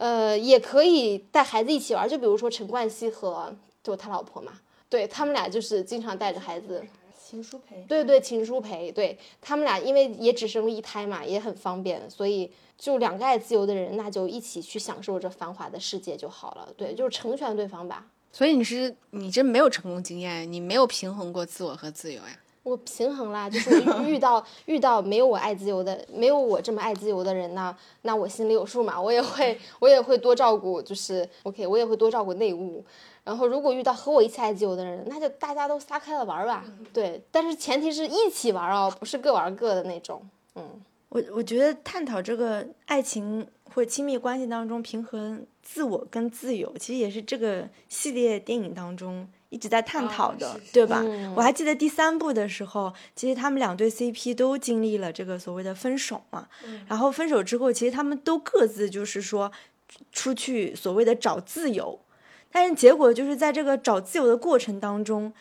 [0.01, 2.09] 呃，也可以带孩子一起玩。
[2.09, 4.53] 就比如说陈冠希和就他老婆嘛，
[4.89, 6.83] 对他们俩就是经常带着孩子。
[7.23, 16.67] 秦舒培，对对，秦舒培，对他们俩，因为也只生了一胎嘛，也很方便，所以就两个爱自由的人，那就一起去享受这繁华的世界就好了。
[16.75, 18.07] 对，就是成全对方吧。
[18.33, 22.37] 所以你是你这没有成功经验，你没有平衡过自我和自由呀？
[22.63, 32.85] 我平衡啦，就是遇到遇到没有我爱自由的，没有我这么爱自由的人呢，那我心里有数嘛，我也会我也会多照顾，就是 OK，我也会多照顾内务。
[33.23, 36.65] 然后，如果遇到和我一起爱自由的人，那就大家都撒开了玩吧。
[36.91, 40.27] 对，但是前提是一起玩哦，不是各玩各的那种。
[40.55, 40.67] 嗯，
[41.09, 51.03] 我我觉得探讨这个爱情或者亲密关系当中平衡自我跟自由，其实也是这个系列电影当中一直在探讨的，对吧？
[51.35, 56.47] 我还记得第三部的时候，其实他们两对 CP 都经历了这个所谓的分手嘛。
[56.87, 59.51] 然后分手之后，其实他们都各自就是说
[60.13, 61.99] 出去所谓的找自由。
[62.49, 65.33] 但是结果就是在这个找自由的过程当中，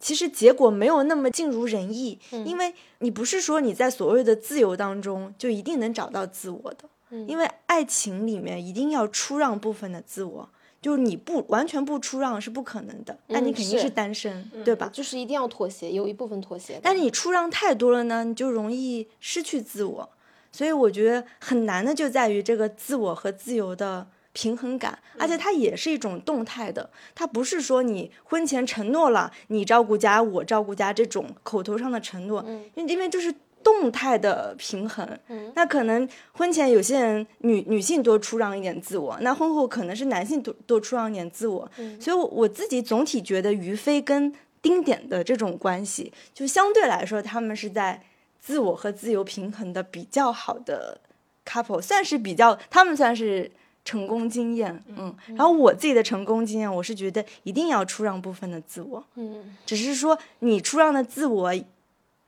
[0.00, 6.88] 其实结果没有那么尽如人意，因为你不是说你在所谓的自由当中就一定能找到自我的，
[7.28, 10.48] 因为爱情里面一定要出让部分的自我，
[10.82, 14.90] 就是你不完全不出让是不可能的，那你肯定是单身，对吧？
[14.92, 16.78] 就是一定要妥协，有一部分妥协。
[16.82, 20.10] 但是你出让太多了呢，你就容易失去自我，
[20.50, 24.08] 所以我觉得很难的就在于这个自我和自由的。
[24.34, 32.42] 平衡感，而且它也是一种动态的，它不是说你婚前承诺了你照顾家，我照顾家这种口头上的承诺，
[32.74, 35.06] 因为这边就是动态的平衡。
[35.54, 41.70] 那可能婚前有些人女女性多出让一点自我，那婚后可能是男性多多出让一点自我。
[42.00, 48.02] 所以我自己总体觉得于飞跟丁点的这种关系，就相对来说他们是在
[48.40, 51.00] 自我和自由平衡的比较好的
[51.46, 53.50] couple，算是比较，他们算是。
[53.84, 61.52] 成功经验，嗯，然后我自己的成功经验，我是觉得一定要出让部分的自我，嗯，只是说你出让的自我，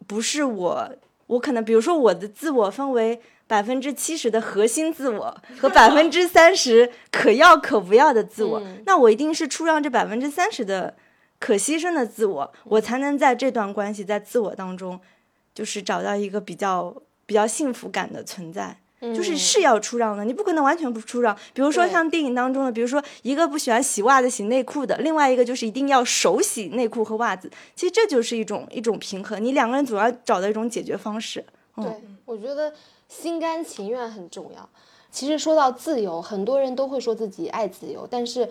[0.04, 0.90] 不是我，
[1.26, 10.96] 我可能比如说我的自我分为百分之七十的核心自我和百分之三十 可要可不要的自我，那我一定是出让这百分之三十的
[11.38, 15.00] 可牺牲的自我，我才能在这段关系在自我当中，
[15.54, 16.94] 就是找到一个比较
[17.26, 18.78] 比较幸福感的存在。
[19.12, 21.36] 就是是要出让的，你不可能完全不出让。
[21.52, 27.50] 比如说像电影当中的，比如说一个不喜欢洗袜子、洗内裤的，另外一个就是一定要手洗内裤和袜子。
[27.74, 31.44] 其实这就是一种一种平衡，你两个人总要找到一种解决方式。
[31.74, 31.84] 对，
[32.24, 32.72] 我觉得
[33.08, 34.68] 心甘情愿很重要。
[35.10, 38.46] 其实说到自由，很多人都会说自己爱自由，但是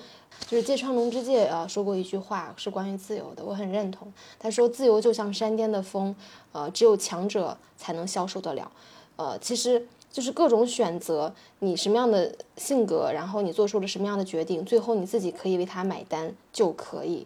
[0.48, 4.12] 就是芥川龙之介啊说过一句话是关于自由的，我很认同。
[4.38, 6.16] 他说：“自由就像山巅的风，
[6.52, 8.72] 呃，只有强者才能消受得了。”
[9.16, 9.88] 呃，其实。
[10.14, 17.26] 就是各种选择，你什么样的性格，然后你做出了什么样的决定，最后你自己可以为他买单就可以，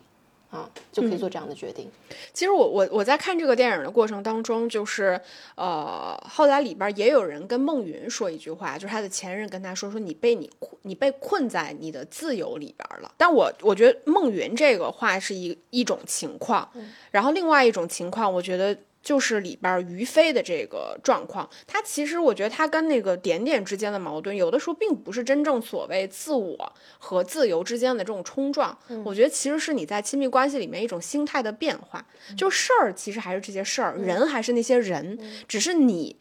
[0.50, 1.92] 啊，就可以做这样的决定。
[2.32, 5.20] 其实我我我在看这个电影的过程当中，就是
[5.56, 10.50] 呃，后来里边也有人跟孟云说一句话，就是他的前任跟他说说你被你
[10.84, 13.12] 你被困在你的自由里边了。
[13.18, 16.72] 但我我觉得孟云这个话是一一种情况，
[17.12, 18.78] 然后另外一种情况，我觉得。
[19.08, 28.78] 就是里边于飞的这个状况，他其实我觉得他跟那个点点之间的矛盾，有的时候并不是真正所谓自我和自由之间的这种冲撞。
[29.06, 32.06] 我觉得其实是你在亲密关系里面一种心态的变化。
[32.36, 36.18] 就事儿其实还是这些事儿，人还是那些人，只是你。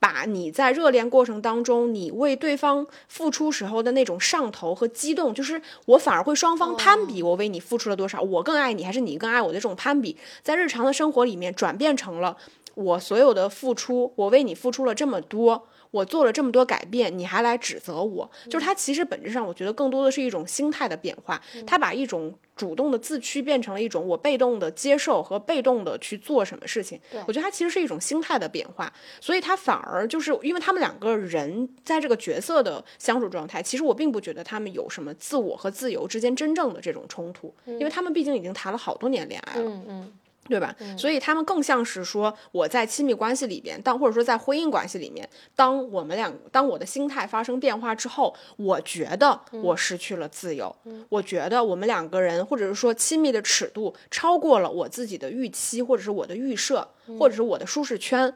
[0.00, 12.36] 把你在热恋过程当中，你为对方付出时候的那种上头和激动，就是我反而会双方攀比，我为你付出了多少，我更爱你还是你更爱我的这种攀比，在日常的生活里面转变成了
[12.74, 15.66] 我所有的付出，我为你付出了这么多。
[15.90, 18.30] 我做了这么多改变，你还来指责我？
[18.48, 21.40] 就是他其实本质上，我觉得更多的是一种心态的变化。
[21.66, 27.00] 他把一种主动的自驱变成了一种我被动的接受和被动的去做什么事情。
[27.26, 39.62] 我觉得他其实是一种心态的变化，所以他反而就是因为他们两个人在这个角色的相处状态，其实我并不觉得他们有什么自我和自由之间真正的这种冲突，因为他们毕竟已经谈了好多年恋爱了。
[39.62, 40.12] 嗯嗯。
[40.50, 40.74] 对吧？
[40.98, 50.74] 所以他们更像是说，我在亲密关系里边，当或者说在婚姻关系里面，当我们两，当我的心态发生变化之后，我觉得我失去了自由，
[51.08, 56.86] 我觉得我们两个人，或者是说亲密的尺度超过了我自己的预期，或者是我的预设，
[57.16, 58.34] 或者是我的舒适圈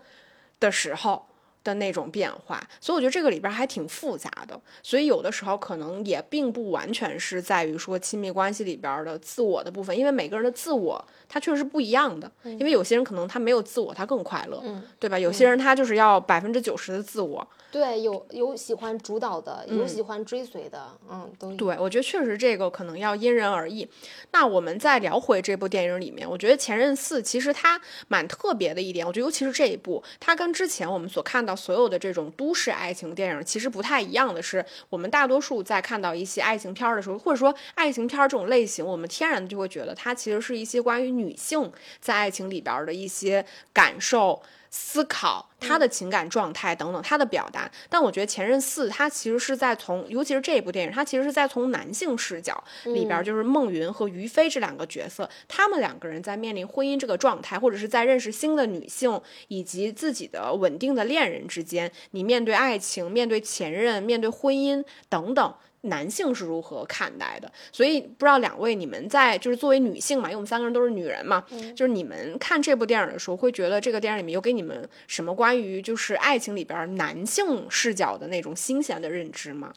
[0.61, 1.27] 的时候，
[1.65, 4.61] 的那种变化，所以我觉得这个里边还挺复杂的。
[4.83, 12.31] 所以有的时候可能也并不完全是在于说亲密关系里边的自我的部分，因为每个人的自我他确实是不一样的。
[12.45, 15.19] 因为有些人可能他没有自我，他更快乐，嗯对吧？
[15.19, 17.47] 有些人他就是要百分之九十的自我。
[17.73, 21.53] 对，有有喜欢主导的，有喜欢追随的，嗯，都。
[21.57, 23.89] 对，我觉得确实这个可能要因人而异。
[24.31, 44.43] 那我们再聊回这部电影里面，我觉得《前任四》其实它蛮特别的一点，我觉得尤其是这一部，它跟之前我们所看到所有的这种都市爱情电影其实不太一样的是，我们大多数在看到一些爱情片的时候，或者说爱情片这种类型，我们天然就会觉得它其实是一些关于女性在爱情里边的一些感受。
[44.77, 47.71] 思考他的情感状态等等，他的表达。
[47.89, 65.55] 但我觉得《前任四》他其实是在从，尤其是这部电影，他其实是在从男性视角里边，就是孟云和于飞这两个角色，他们两个人在面临婚姻这个状态，或者是在认识新的女性以及自己的稳定的恋人之间，你面对爱情、面对前任、面对婚姻等等。
[65.85, 67.51] 男性是如何看待的？
[67.73, 79.73] 所以不知道两位你们在就是作为女性嘛，因为我们三个人都是女人嘛，就是你们看这部电影的时候，会觉得这个电影里面有给你们什么关于就是爱情里边男性视角的那种新鲜的认知吗？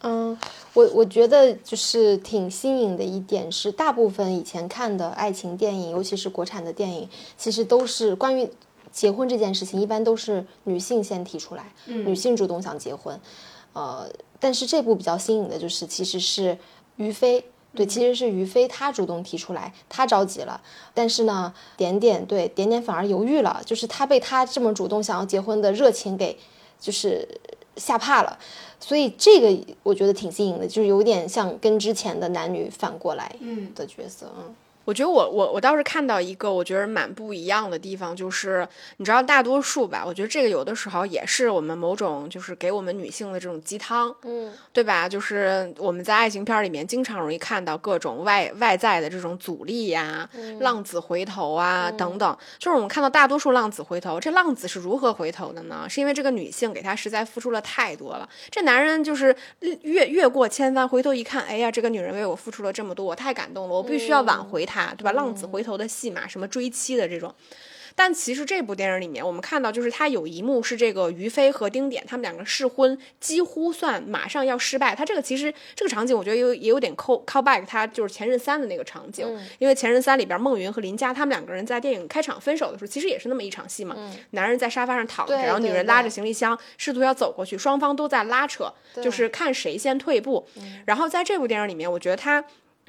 [0.00, 0.36] 嗯，
[0.74, 7.08] 我我觉得就是挺新颖的一点是，大部分以前看的爱情电影，尤其是国产的电影，
[7.38, 8.48] 其实都是关于
[8.92, 13.18] 结婚这件事情，一般都是女性先提出来，女性主动想结婚。
[13.72, 14.08] 呃，
[14.44, 16.58] 但是这部比较新颖的就是，其实是
[16.96, 17.42] 于飞，
[17.74, 20.60] 对，其实是于飞他主动提出来，他着急了，
[20.92, 26.38] 但是呢，点点对点点反而犹豫了，就是他被他这么主动想要结婚的热情给
[26.78, 27.26] 就是
[27.76, 28.38] 吓怕了，
[28.78, 33.34] 所以这个我觉得挺新颖的，就是有点像跟之前的男女反过来
[33.74, 34.54] 的角色，嗯。
[34.84, 38.66] 我觉得我我我倒是看到一个我觉得蛮不一样的地方，就是
[38.98, 45.08] 你知道大多数吧，我觉得这个有的时候也是我们某种就是给我们女性的这种鸡汤，嗯，对吧？
[45.08, 50.28] 就是我们在爱情片里面经常容易看到各种外外在的这种阻力呀、
[50.60, 52.36] 浪子回头啊等等。
[52.58, 55.86] 就是我们看到大多数浪子回头，这浪子是如何回头的呢？
[55.88, 59.34] 是因为这个女性给他实在付出了太多了，这男人就是
[59.82, 64.73] 越越过千帆，回头一看，哎呀，这个女人为我付出了这么多，我太感动了，我必须要挽回她。
[64.96, 65.12] 对吧？
[65.12, 67.34] 浪子回头的戏码，什么追妻的这种，
[67.94, 74.94] 但其实这部电影里面，我们看到就是他有一幕是这个于飞和丁点他们两个试婚，几乎算马上要失败。
[74.94, 79.24] 他这个其实这个场景，我觉得有也有点 call call back，他就是前任三的那个场景，
[79.58, 83.96] 因为前任三里边孟云和林佳他们两个人在电影开场分手的时候，其实也是那么一场戏嘛。
[84.30, 90.44] 男人在沙发上躺着，然后女人拉着行李箱，试图要走过去，双方都在拉扯，就是看谁先退步。
[90.86, 92.44] 然后在这部电影里面，我觉得他。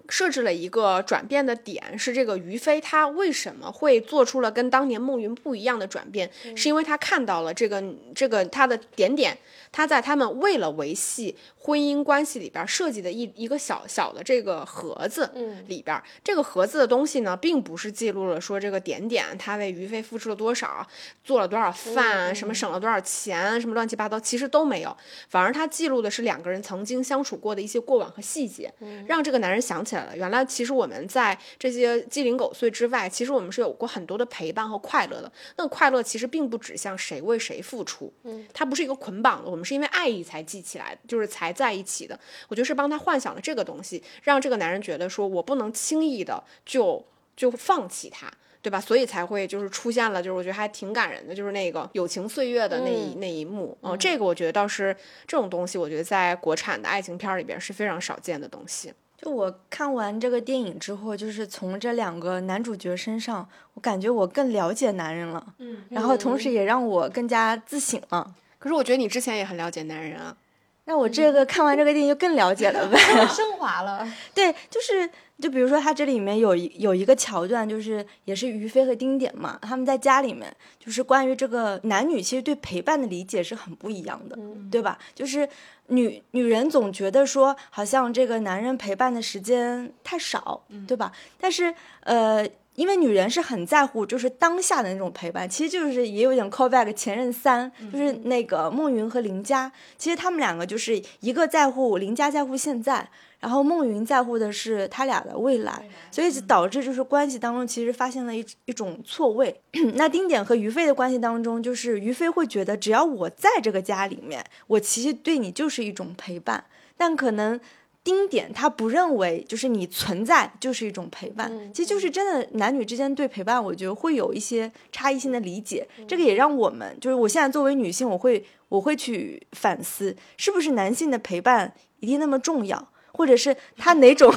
[0.09, 7.83] 设置了一个转变的点，是这个于飞他为什么会做出了跟当年孟云不一样的转变，是因为他看到了这个
[8.13, 9.37] 这个他的点点，
[9.71, 15.29] 他在他们为了维系婚姻关系里边设计的一一个小小的这个盒子
[15.67, 20.85] 里边，这个盒子的东西呢，并不是记录了说这个点点他为于飞付出了多少，
[21.23, 24.95] 做了多少饭，什么省了多少钱，什么乱七八糟，其实都没有，
[25.29, 28.71] 反而他记录的是两个人曾经相处过的一些过往和细节，
[29.07, 35.31] 让这个男人想起原来其实我们在这些鸡零狗碎之外，其实我们是有过很多的陪伴和快乐的。
[35.57, 42.19] 那个快乐其实并不指向谁为谁付出，嗯，它不是一个捆绑的，我们是因为爱意才记起来，就是才在一起的。
[42.47, 48.31] 我觉得是帮他幻想了这个东西，让这个男人觉得说我不能轻易的就就放弃他。
[48.65, 48.81] 对吧？
[48.81, 53.77] 所以才会就是出现了，就是我觉得还挺感人的，就是那个友情岁月的那一、那一幕。
[53.83, 54.91] 嗯，这个我觉得倒是
[55.27, 58.91] 这种东西，我觉得在国产的爱情片儿里边是非常少见的东西。
[59.25, 68.35] 就我看完这个电影之后，就是从这两个男主角身上，我感觉我更了解男人了，嗯，然后同时也让我更加自省了。
[68.59, 70.37] 可是我觉得你之前也很了解男人啊。
[70.85, 72.97] 那我这个看完这个电影就更了解了呗。
[73.27, 74.07] 升华了。
[74.33, 75.09] 对，就是
[75.41, 84.37] 就比如说它这里面有一有一个桥段，就是也是于飞和丁点嘛，他们在家里面，就是关于这个男女其实对陪伴的理解是很不一样的，
[84.71, 84.97] 对吧？
[85.15, 85.47] 就是
[85.87, 91.11] 女女人总觉得说，好像这个男人陪伴的时间太少，对吧？
[91.39, 92.47] 但是呃。
[92.75, 103.09] 因为女人是很在乎，就是当下的那种陪伴，其实就是也有点 call back 前任三，就是那个孟云和林佳，其实他们两个就是一个在乎林佳在乎现在，
[103.39, 109.61] 然后孟云在乎的是他俩的未来，所以导致就是关系当中其实发现了一一种错位。
[109.95, 116.65] 那丁点和于飞的关系当中，就是于飞会觉得只要我在这个家里面，我其实对你就是一种陪伴，
[116.97, 117.59] 但可能。
[118.05, 125.87] 丁点他不认为就是你存在就是一种陪伴，嗯其实就是真的男女之间对陪伴，我觉得会有一些差异性的理解。
[126.07, 134.31] 这个也让我们就是我现在作为女性，我会我会去反思，是不是男性的陪伴一定那么重要，或者是他哪种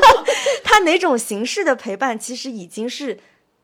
[0.62, 3.18] 他哪种形式的陪伴，其实已经是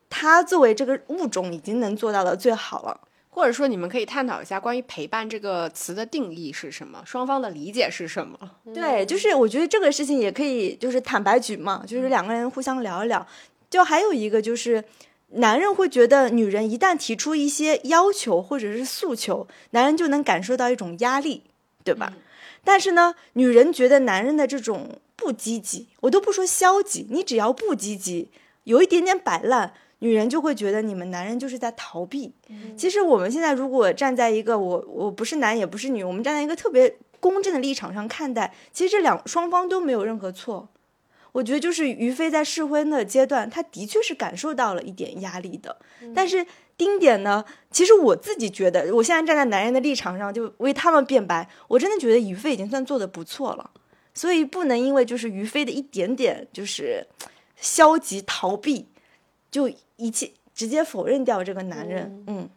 [0.09, 3.03] 他作为这个物种已经能做到的最好了。
[3.35, 8.39] 或者说，你们可以探讨一下关于“陪伴”这个词的定义是什么，双方的理解是什么。
[8.75, 13.27] 对，就是我觉得这个事情也可以，就是坦白局嘛，就是两个人互相聊一聊。
[13.71, 14.85] 就还有一个就是，
[15.29, 21.45] 男人会觉得女人一旦提出一些要求或者是诉求，男人就能感受到一种压力，
[21.83, 22.13] 对吧？
[22.63, 28.29] 但是呢，女人觉得男人的这种不积极，我都不说消极，你只要不积极，
[28.65, 29.73] 有一点点摆烂。
[30.03, 32.35] 女人就会觉得你们男人就是在逃避。
[32.77, 40.69] 其实我们现在如果站在一个我我不是男也不是女，我们站在一个特别公正的立场上看待，其实这两双方都没有任何错。
[41.31, 45.79] 我觉得就是于飞在试婚的阶段，他的确是感受到了一点压力的。
[46.13, 46.45] 但是
[46.77, 53.71] 丁点呢，其实我自己觉得，我现在站在男人的立场上，就为他们辩白，我真的觉得于飞已经算做的不错了。
[54.13, 57.07] 所以不能因为就是于飞的一点点就是
[57.57, 58.89] 消极逃避，
[59.51, 59.71] 就
[60.03, 62.25] 一切直接否认掉这个男人。
[62.27, 62.49] 嗯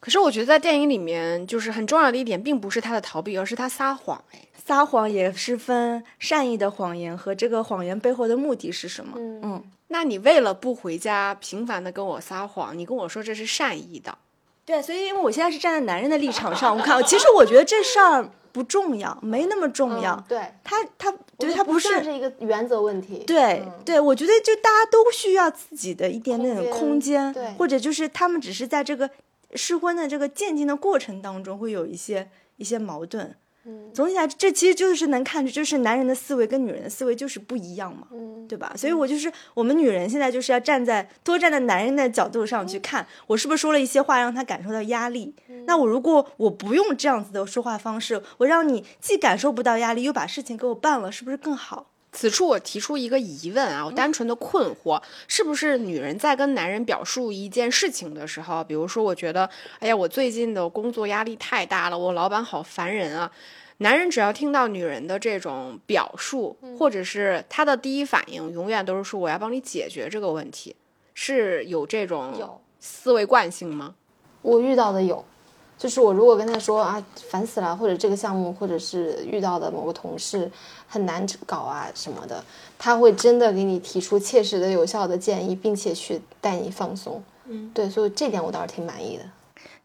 [0.00, 4.20] 可是我觉得在电影里面，就是很重要的一点，并不是他的逃避，而是他撒谎。
[4.32, 9.12] 哎，撒谎也是分善意的谎言和这个谎言背后的目的是什么。
[9.16, 14.18] 嗯嗯，那你为了不回家，频繁的跟我撒谎，你跟我说这是善意的，
[14.64, 20.16] 对，所以因为我现在是站在男人的立场上，我看，其实我觉得这事儿不重要，没那么重要。
[20.16, 21.88] 嗯对，他他对他不是。
[22.12, 23.24] 一个原则问题。
[23.26, 29.10] 对、嗯对，我觉得就大家都需要自己的一点点的空空间，对或者就是他们只是在这个
[29.54, 33.34] 试婚的这个渐进的过程当中会有一些一些矛盾。
[33.64, 38.08] 嗯总体来，这其实就是能看出，就是男人的思维跟女人的思维就是不一样嘛。
[38.12, 38.72] 嗯，对吧？
[38.76, 45.34] 所以我就是我们女人现在就是要站在多站在男人的角度上去看，我是不是说了一些话让他感受到压力？
[45.66, 51.91] 那我如果我不用这样子的说话方式，我让你既感受不到压力，又把事情给我办了，是不是更好？
[52.12, 59.48] 此处我提出一个疑问啊，我单纯的困惑，是不是女人在跟男人表述一件事情的时候，比如说我觉得，
[59.80, 63.32] 哎呀，我最近的工作压力太大了，我老板好烦人啊。
[63.78, 70.76] 男人只要听到女人的这种表述，或者是他的第一反应，永远都是说我要帮你解决这个问题，
[71.14, 73.96] 是有这种有思维惯性吗？
[74.42, 75.24] 我遇到的有，
[75.78, 80.50] 就是我如果跟他说啊烦死了，或者这个项目，或者是遇到的某个同事
[80.86, 82.44] 很难搞啊什么的，
[82.78, 87.22] 他会真的给你提出切实的、有效的建议，并且去带你放松。
[87.46, 89.24] 嗯，对，所以这点我倒是挺满意的。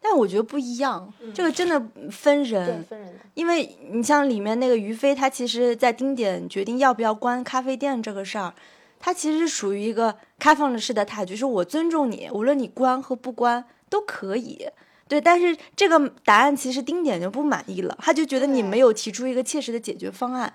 [0.00, 1.82] 但我觉得不一样，这个真的
[2.12, 2.84] 分对，人。
[2.84, 3.18] 分人的。
[3.34, 8.54] 因为你像里面那个于飞，他其实，在丁点决定要不要关咖啡店这个事儿，
[9.00, 14.68] 他其实是属于一个开放式的态度，就是我尊重你，无论你关和不关都可以。
[15.08, 20.54] 对，但是这个答案其实丁点就不满意了，他就觉得你没有提出一个切实的解决方案。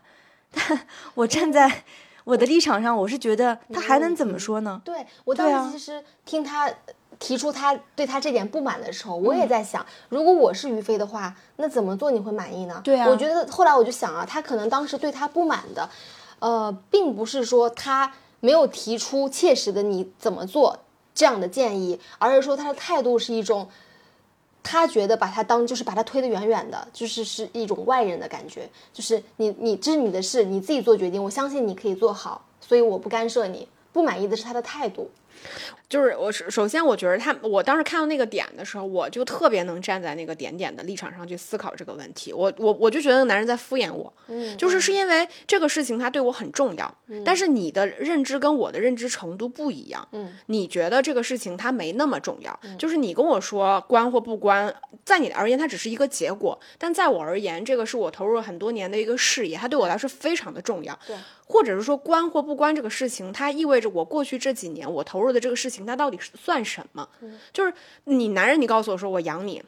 [0.54, 0.80] 但
[1.16, 1.84] 我站在
[2.26, 4.80] 我的立场上，我是觉得他还能怎么说呢？
[4.86, 6.72] 对我当时其实听他
[7.18, 12.80] 提出他对他这点不满的时候，我也在想，如果我是于飞的话，那怎么做你会满意呢？
[12.84, 15.89] 对啊我觉得后来我就想啊，他可能当时对他不满的，
[16.38, 20.82] 呃，并不是说他没有提出切实的你怎么做
[21.16, 23.68] 这样的建议，而是说他的态度是一种。
[24.64, 33.68] 他觉得把他当就是把他推得远远的，就是是一种外人的感觉，就是你你这是你的事，你自己做决定，我相信你可以做好，所以我不干涉你。
[33.91, 35.07] 不满意的是他的态度，
[35.90, 42.34] 就是我首首先，我觉得他，我当时看到那个点的时候，我就特别能站在那个点点的立场上去思考这个问题。
[42.34, 50.08] 我我我就觉得那个男人在敷衍我，嗯就是是因为这个事情他对我很重要，但是你的认知跟我的认知程度不一样。
[50.14, 54.74] 嗯，你觉得这个事情它没那么重要，就是你跟我说关或不关，
[55.06, 60.98] 在你而言它只是一个结果，但在我而言，这个是我投入了很多年的一个事业，它对我来说非常的重要。
[61.06, 61.16] 对，
[61.46, 67.07] 或者是说关或不关这个事情，它意味着我过去这几年我投入的这个事情，它到底是算什么？
[67.53, 67.74] 就是
[68.05, 69.63] 你男人，你告诉我说我养你。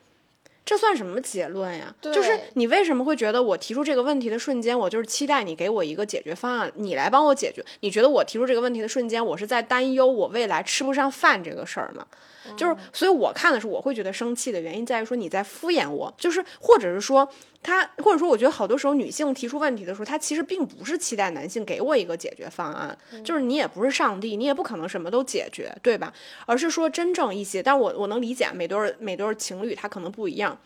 [0.66, 1.96] 这算什么结论呀？
[2.02, 7.64] 就是你为什么会觉得我提出这个问题的瞬间，我就是期待你给我一个解决方案，你来帮我解决？
[7.82, 12.08] 你觉得我提出这个问题的瞬间，我是在担忧我未来吃不上饭这个事儿吗？
[12.56, 17.28] 就是，所以我看的时候，我会觉得生气的原因在于说你在敷衍我，就是或者是说
[17.62, 26.14] 他，或者说我觉得好多时候女性提出问题的时候，她其实并不是期待男性给我一个解决方案，就是你也不是上帝，你也不可能什么都解决，对吧？
[26.46, 30.58] 而是说真正一些，但我我能理解每对每对情侣他可能不一样。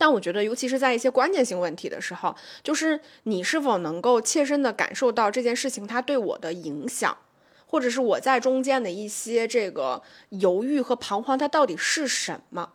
[0.00, 2.32] 但我觉得，尤其是在一些关键性问题的时候，
[2.62, 7.16] 就是你是否能够切身的感受到这件事情它对我的影响，
[7.70, 12.70] 或者是我在中间的一些这个犹豫和彷徨，它到底是什么？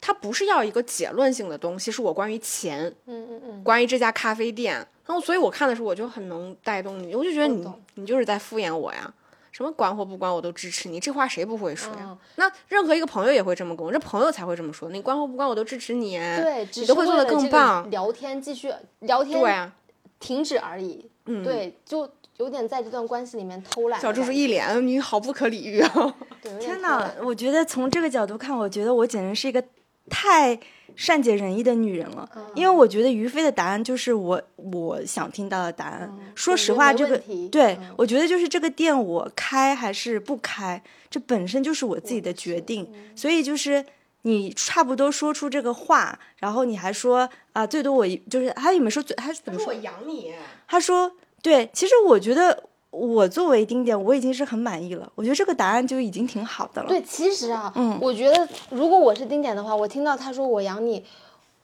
[0.00, 4.74] 它不是要一个结论性的东西，是我关于钱，嗯嗯嗯，关于这家咖啡店。
[5.06, 7.64] 然后，所以我看的时候，我就很能带动你，我就觉得你
[7.94, 9.12] 你就是在敷衍我呀。
[9.52, 12.06] 什么管或不管我都支持你，这话谁不会说呀？
[12.08, 14.88] 嗯那任何一个朋友也会这么跟我，这朋友才会这么说。
[14.88, 17.88] 你管或不管我都支持你，对，你都会做得更棒。
[17.90, 19.70] 聊天继续聊天，对啊，
[20.18, 21.10] 停止而已。
[21.26, 21.44] 嗯，。
[21.44, 22.08] 对，就
[22.38, 24.00] 有点在这段关系里面偷懒。
[24.00, 26.14] 小猪是一脸你好不可理喻啊！
[26.42, 27.12] 对，有点天哪！
[27.22, 29.62] 我觉得从这个角度看，我觉得我简直是一个
[30.08, 30.58] 太
[30.96, 32.28] 善解人意的女人了。
[32.34, 36.12] 嗯因为我觉得于飞的答案就是我我想听到的答案。
[36.34, 37.16] 说实话，这个
[37.50, 42.90] 对、嗯我觉得就是这个店我开还是不开，这本身就是我自己的决定。
[42.92, 43.84] 嗯所以就是
[44.22, 49.72] 你差不多说出这个话，然后你还说啊、最多我一就是他有没有说最他是怎么说？
[49.74, 50.32] 养你，
[50.66, 51.10] 他说
[51.42, 55.10] 对，其实我觉得我作为丁点，我已经是很满意了。
[55.16, 56.88] 我觉得这个答案就已经挺好的了。
[56.88, 61.04] 对，其实啊，嗯我觉得如果我是丁点的话，我听到他说我养你，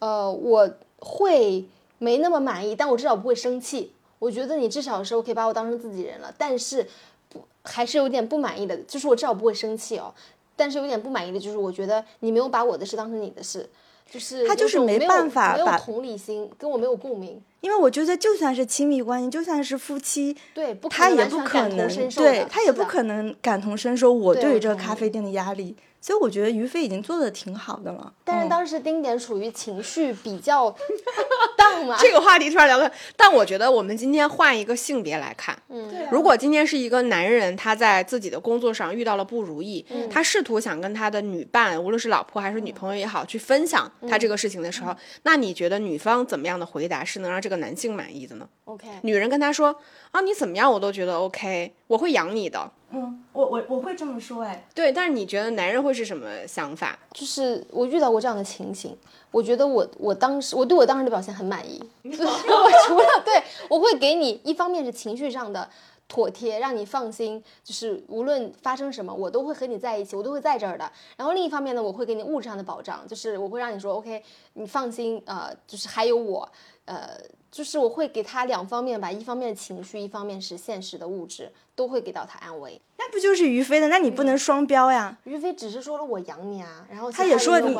[0.00, 0.68] 呃，我
[0.98, 1.64] 会
[1.98, 3.92] 没那么满意，但我至少不会生气。
[4.18, 6.84] 我觉得你至少是 OK 把我当成自己人了，但是
[7.28, 10.12] 不还是有点不满意的，就是我至少不会生气哦。
[10.56, 13.70] 但是有点不满意的就是，我觉得你没有把我的事当成你的事，
[14.10, 17.40] 就是他就是没办法没有同理心，跟我没有共鸣。
[17.60, 25.74] 因为我觉得，就算是亲密关系，就算是夫妻，对，他也不可能对他也不可能感同身受我对对于这个咖啡店的压力。
[26.08, 28.10] 所以我觉得于飞已经做的挺好的了。
[28.24, 30.74] 但是嗯当时丁点处于情绪比较
[31.54, 49.76] 荡嘛， 这个话题突然聊的，但我觉得我们今天换一个性别来看，嗯，如果今天是一个男人，他在自己的工作上遇到了不如意，嗯他试图想跟他的女伴，无论是老婆还是女朋友也好，去分享他这个事情的时嗯候，那你觉得女方怎么样的回答是能让这个男性满意的呢？OK，女人跟他说
[50.12, 52.72] 啊，你怎么样我都觉得 OK，我会养你的。
[52.90, 56.98] 嗯，我我我会这么说哎，对，但是你觉得男人会是什么想法？
[57.12, 58.96] 就是我遇到过这样的情形，
[59.30, 65.68] 我觉得我我当时我对我当时的表现很满意，就 是 我除了对我会给你一方面是情绪上的
[66.08, 70.90] 妥帖，让你放心，就是无论发生什么，我都会和你在一起，我都会在这儿的。
[71.16, 74.22] 然后另一方面呢，我会给你物质上的保障，就是我会让你说 OK，
[74.54, 76.50] 你放心，呃，就是还有我，
[76.86, 77.10] 呃。
[77.50, 82.78] 就是我会给他两方面吧，一方面情绪，一方面是现实的物质，都会给到他安慰。
[82.98, 83.88] 那不就是于飞的？
[83.88, 85.16] 那你不能双标呀。
[85.24, 87.74] 于飞只是说了我养你啊，然后他也说你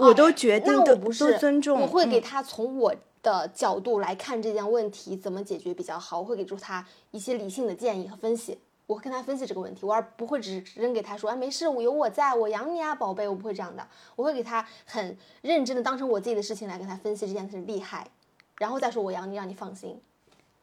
[0.00, 1.82] 我都决定都那我不是都尊重。
[1.82, 8.58] 我会给嗯他从我的角度来看这件问题怎么解决比较好，我会给出他一些理性的建议和分析。
[8.88, 18.10] 我会跟他分析这个问题，我而不会只扔给他说，哎，没事，我有我在，我养你啊，宝贝，我不会这样的，我会给他很认真的当成我自己的事情来跟他分析这件事厉害，
[18.58, 19.98] 然后再说我养你，让你放心。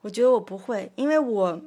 [0.01, 1.60] 我觉得我不会，因为我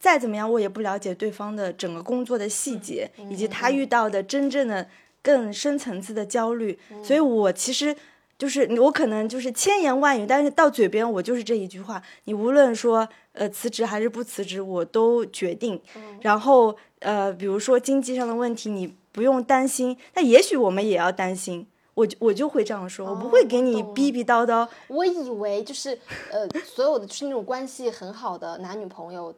[0.00, 4.88] 再怎么样，我也不了解对方的整个工作的细节，以及他遇到的真正的
[5.22, 7.94] 更深层次的焦虑，所以我其实。
[8.38, 12.02] 就是我可能就是千言万语，但是到嘴边我就是这一句话。
[12.24, 15.80] 你无论说呃辞职还是不辞职，我都决定。
[16.20, 19.96] 然后呃，比如说经济上的问题，你不用担心。
[20.14, 21.66] 那也许我们也要担心。
[21.94, 24.68] 我就我就会这样说，我不会给你逼逼叨叨。
[24.88, 25.98] 我以为就是
[26.30, 29.34] 呃，所有的就是那种关系很好的男女朋友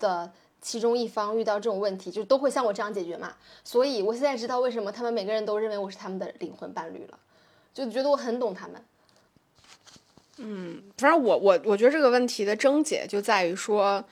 [0.00, 0.28] 的
[0.60, 3.34] 其中一方遇到这种问题，就都会像我这样解决嘛。
[3.62, 7.18] 所以我现在知道为什么他们每个人都认为我是他们的灵魂伴侣了，
[7.72, 8.82] 就觉得我很懂他们。
[10.42, 14.02] 嗯反正我我我觉得这个问题的症结就在于说，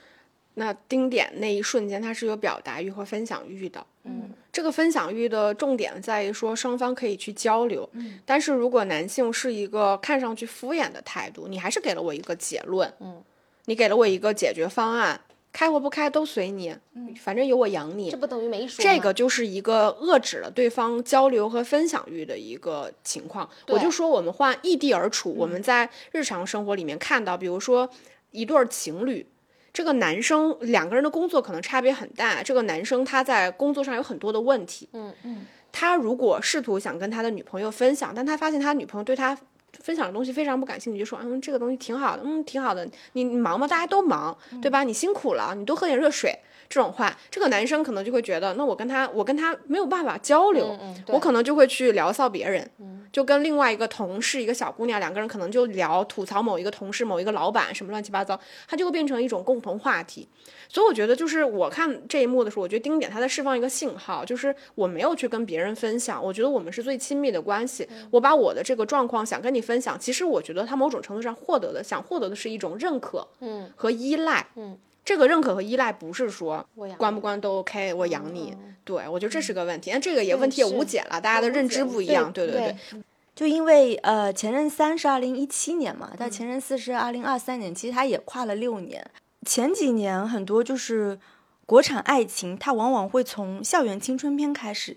[0.53, 3.83] 那丁点那一瞬间他是有表达欲和分享欲的。
[4.03, 7.89] 嗯，这个分享欲的重点在于说双方可以去交流。
[7.93, 13.23] 嗯但是如果男性是一个看上去敷衍的态度，你还是给了我一个结论，嗯，
[13.65, 15.19] 你给了我一个解决方案，
[15.51, 16.75] 开或不开都随你，
[17.19, 18.17] 反正有我养你这。
[18.17, 23.49] 不等于没说这个就是一个遏制了对方交流和分享欲的一个情况。
[23.67, 27.89] 我就说，我们换异地而处，我们在日常生活里面看到，比如说
[28.31, 29.25] 一对儿情侣，
[29.73, 39.37] 这个男生两个人的工作可能差别很大，这个男生他在工作上有很多的问题，嗯嗯，他如果试图想跟他的女朋友分享，但他发现他女朋友对他
[39.81, 43.67] 分享的东西非常不感兴趣，就说嗯这个东西挺好的，嗯挺好的，你忙吗？
[43.67, 44.83] 大家都忙，对吧？
[44.83, 46.37] 你辛苦了，你多喝点热水。
[46.69, 52.69] 这种话，这个男生可能就会觉得，那我跟他，我跟他没有办法交流，嗯嗯我可能就会去聊骚别人，
[53.11, 60.27] 就跟另外一个同事，一个小姑娘，两个人可能就聊吐槽某一个同事、某一个老板什么乱七八糟，他就会变成一种共同话题。
[60.67, 67.89] 所以我觉得，就是我看这一幕的时候，我觉得丁点他在释放一个信号，就是我没有去跟别人分享，我觉得我们是最亲密的关系。
[68.11, 74.77] 我把我的这个状况想跟你分享，其实我觉得他某种程度上获得的，想获得的是一种认可，嗯和依赖，嗯。
[75.09, 76.63] 这个认可和依赖不是说
[76.95, 79.89] 关不关都 OK，我养你，嗯对我觉得这是个问题。
[79.91, 83.01] 那这个也问题也无解了，大家的认知不一样，对对对。
[83.35, 89.03] 就因为呃，前任三是二零一七年嘛，但前任四是二零二三年，其实它也跨了六年。
[89.47, 91.17] 前几年很多就是
[91.65, 94.95] 国产爱情，它往往会从校园青春片开始，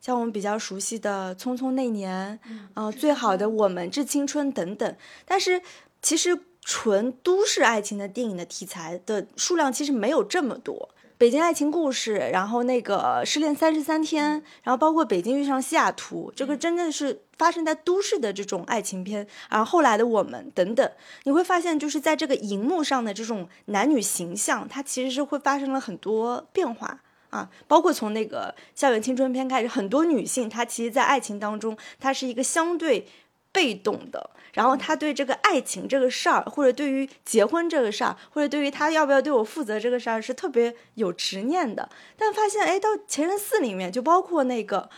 [0.00, 2.36] 像我们比较熟悉的《匆匆那年》
[2.74, 4.96] 呃，最好的我们》《致青春》等等。
[5.24, 5.62] 但是
[6.00, 10.88] 其实纯都市爱情的电影的题材的数量其实没有这么多。
[11.18, 20.90] 北京爱情故事，然后那个失恋三十三天，然后包括北京遇上西雅图，这个真的是发生在都市的这种爱情片，然后后来的我们等等，
[21.22, 27.00] 你会发现就是在这个荧幕上的这种男女形象，它其实是会发生了很多变化。
[27.30, 33.06] 啊，包括从那个校园青春片开始，很多女性她其实，在爱情当中，她是一个相对
[33.52, 41.88] 被动的，然后他对这个爱情这个事儿，或者对于结婚这个事儿，或者对于他要不要对我负责这个事儿，是特别有执念的。
[42.16, 44.90] 但发现，哎，到《前任四》里面，就包括那个。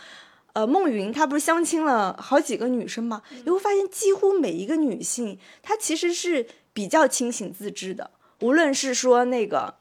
[0.53, 3.21] 呃，孟云他不是相亲了好几个女生吗？
[3.43, 8.11] 你会发现，几乎每一个女性，她其实是比较清醒自知的。
[8.39, 9.75] 无论是说那个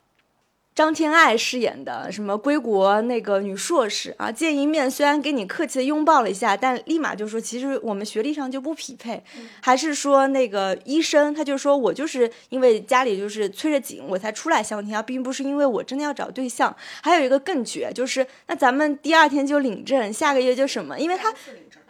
[0.75, 9.23] 张天爱饰演的什么归国那个女硕士啊，见一面虽然给你客气的拥抱了一下，但立马就说其实我们学历上就不匹配。
[9.63, 16.75] 还是说那个医生，他就说我就是因为家里就是催着紧，我才出来相亲啊，并不是因为我真的要找对象。
[17.03, 21.33] 还有一个更绝，就是那咱们第二天就领证，下个月就什么，因为他。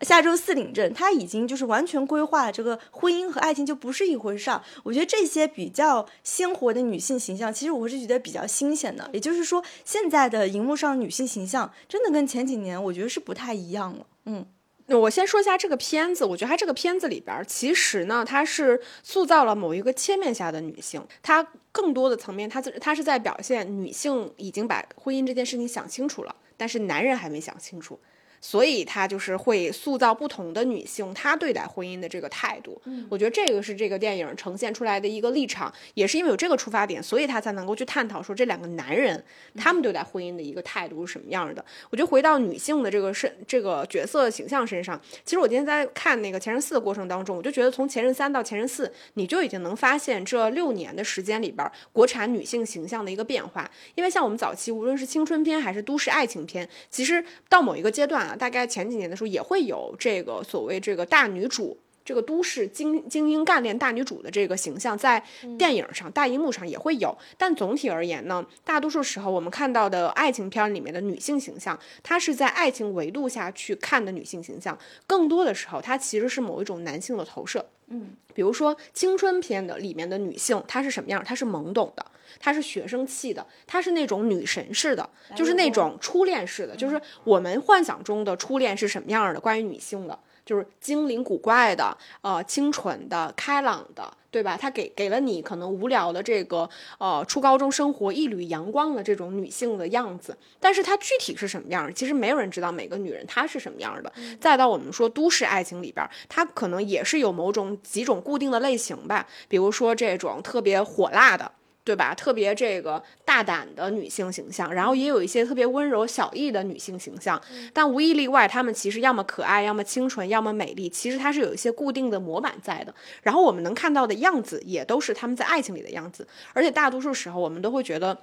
[0.05, 4.62] 下周四领证，他已经就是完全规划了这个婚姻和爱情就不是一回事儿。
[4.82, 9.09] 我觉得这些比较鲜活的女性形象，其实我是觉得比较新鲜的。
[9.12, 14.07] 也就是说，现在的荧幕上女性形象真的跟前几年我觉得是不太一样了。
[14.26, 14.44] 嗯，
[14.88, 27.98] 我先说一下这个片子，我觉得它这个片子里边儿，其实呢，它是塑造了某一个切面下的女性，它更多的层面，它它是在表现女性已经把婚姻这件事情想清楚了，但是男人还没想清楚。
[28.45, 32.78] 所以他就是会塑造不同的女性，她对待婚姻的这个态度。
[32.84, 39.24] 嗯，我觉得这个是这个电影呈现出来的一个立场，也是因为有这个出发点，所以他才能够去探讨说这两个男人
[39.57, 41.64] 他们对待婚姻的一个态度是什么样的。
[41.88, 53.70] 我觉得回到女性的这个身这个角色形象身上，其实我今天在看那个《前任四》的过程当中，我就觉得从《前任三》到《前任四》，你就已经能发现这六年的时间里边，国产女性形象的一个变化。
[53.95, 58.34] 因为像我们早期无论是青春片还是都市爱情片，其实到某一个阶段啊。
[58.37, 65.22] 大概前几年的时候，也会有这个所谓这个大女主，这个都市精精英干练大女主的这个形象，在
[65.59, 67.16] 电影上、大荧幕上也会有。
[67.39, 77.64] 但总体而言呢，大多数时候我们看到的爱情片里面的女性形象，它是在爱情维度下去看的女性形象，更多的时候它其实是某一种男性的投射。
[77.89, 81.22] 嗯，比如说青春片的里面的女性，她是什么样？
[81.22, 82.05] 她是懵懂的，
[82.41, 89.41] 她是学生气的，她是那种女神式的，就是那种初恋式的，就是我们幻想中的初恋是什么样的？
[89.41, 94.12] 关于女性的，就是精灵古怪的，呃，清纯的，开朗的。
[94.34, 94.59] 对吧？
[94.61, 96.68] 她给给了你可能无聊的这个
[96.99, 101.88] 呃初高中生活一缕阳光的这种女性的样子，但是她具体是什么样？
[101.95, 104.12] 其实没有人知道每个女人她是什么样的。
[104.40, 111.53] 再到我们说都市爱情里边，它可能也是有某种几种固定的类型吧，比如说这种特别火辣的。
[111.85, 112.14] 对吧？
[112.14, 117.41] 特别这个大胆的女性形象，然后也有一些特别温柔小意的女性形象，
[117.74, 120.89] 但无一例外，她们其实要么可爱，要么清纯，要么美丽。
[120.89, 122.95] 其实它是有一些固定的模板在的。
[123.22, 126.26] 然后我们能看到的样子，也都是她们在爱情里的样子。
[126.55, 128.18] 而且大多数时候，我们都会觉得。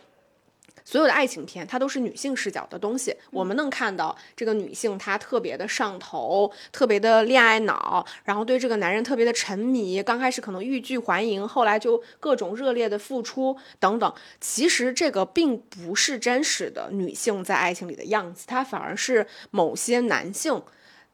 [0.84, 3.16] 所有的爱情片，它都是女性视角的东西。
[3.32, 10.02] 我们能看到这个女性，她特别的上头，特别的恋爱脑，然后对这个男人特别的沉迷。
[10.04, 14.14] 刚开始可能欲拒还迎，后来就各种热烈的付出等等。
[14.40, 20.62] 其实这个并不是真实的女性在爱情里的样子，它反而是某些男性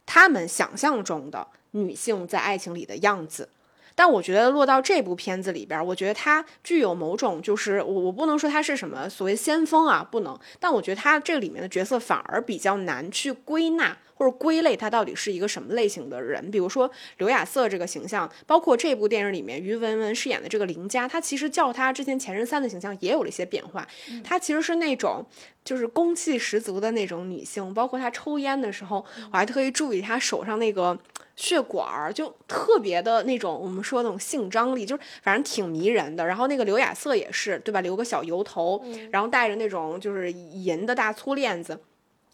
[0.06, 3.50] 他们想象中的女性在爱情里的样子。
[3.98, 10.40] 但我觉得落到这部片子里边，我觉得它具有某种就是我我不能说它是什么所谓先锋啊，不能。
[10.60, 13.98] 但我觉得它这里面的角色反而比较难去归纳。
[14.18, 16.50] 或者归类他到底是一个什么类型的人？
[16.50, 16.90] 比如说
[17.20, 23.88] 刘亚瑟这个形象，包括这部电影里面于文文饰演的这个林佳，她其实叫她之前前任三的形象也有了一些变化。
[24.24, 25.24] 她其实是那种
[25.64, 30.98] 就是攻气十足的那种女性，包括她抽烟的时候，我还特意注意她手上那个
[31.38, 36.26] 血管儿，就特别的那种我们说那种性张力，就是反正挺迷人的。
[36.26, 37.80] 然后那个刘亚瑟也是，对吧？
[37.80, 41.80] 留个小油头，然后戴着那种就是银的大粗链子，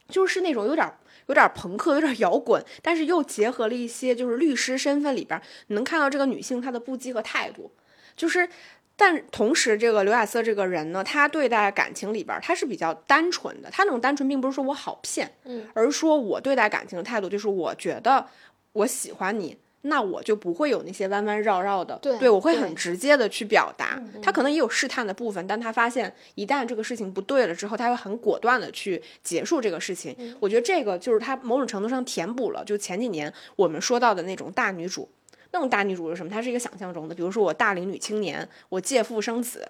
[0.07, 0.91] 就是那种有点。
[1.27, 7.71] 有点朋克，有点摇滚，但是又结合了一些就是律师身份里边，你能看到这个女性她的不羁和态度，
[8.13, 8.49] 就是，
[8.97, 18.27] 但同时这个刘亚瑟这个人呢，他对待感情里边他是比较单纯的，他那种单纯并不是说我好骗，嗯，而是说我对待感情的态度就是我觉得
[18.73, 19.57] 我喜欢你。
[19.85, 24.01] 那我就不会有那些弯弯绕绕的，对，我会很直接的去表达。
[24.21, 30.15] 他可能也有试探的部分，但他发现一旦这个事情不对了之后，他会很果断的去结束这个事情。
[30.39, 35.09] 我觉得这个就是他某种程度上填补了，就前几年我们说到的那种大女主，
[35.51, 36.29] 那种大女主是什么？
[36.29, 39.69] 她是一个想象中的，比如说我大龄女青年，我借腹生子。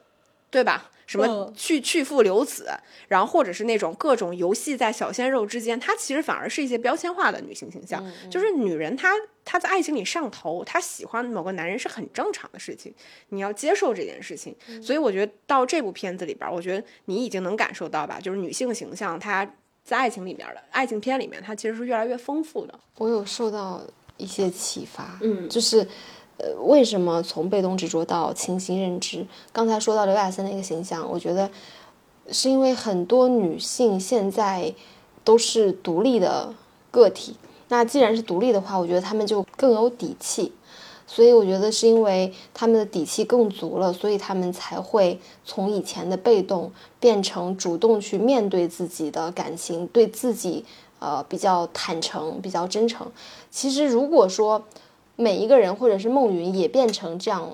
[0.53, 0.91] 对吧？
[1.05, 2.69] 什么去去父留子，
[3.07, 8.03] 然后或者是那种各种游戏在小鲜肉之间，它其实反而是一些标签化的女性形象。
[8.31, 9.11] 就是女人，她
[9.43, 12.93] 她在爱情里上头，她喜欢某个男人是很正常的事情，
[13.29, 14.55] 你要接受这件事情。
[14.81, 19.45] 所以我觉得到这部片子里边，我觉得你已经能感受到吧，就是女性形象她
[19.83, 22.79] 在爱情里面的爱情片里面，它其实是越来越丰富的。
[22.97, 23.81] 我有受到
[24.15, 25.85] 一些启发，嗯，就是。
[26.37, 29.25] 呃，为什么从被动执着到清醒认知？
[29.51, 31.49] 刚才说到刘亚森的一个形象，我觉得
[32.29, 34.73] 是因为很多女性现在
[35.23, 36.53] 都是独立的
[36.89, 37.35] 个体。
[37.69, 40.51] 那既然是独立的话，我觉得她们就更有底气。
[41.05, 50.65] 所以我觉得是因为她们的底气更足了，所以她们才会从以前的被动变成主动去面对自己的感情，对自己
[50.99, 53.05] 呃比较坦诚、比较真诚。
[53.51, 54.63] 其实如果说，
[55.15, 57.49] 每一个人，或者是孟云也变成这样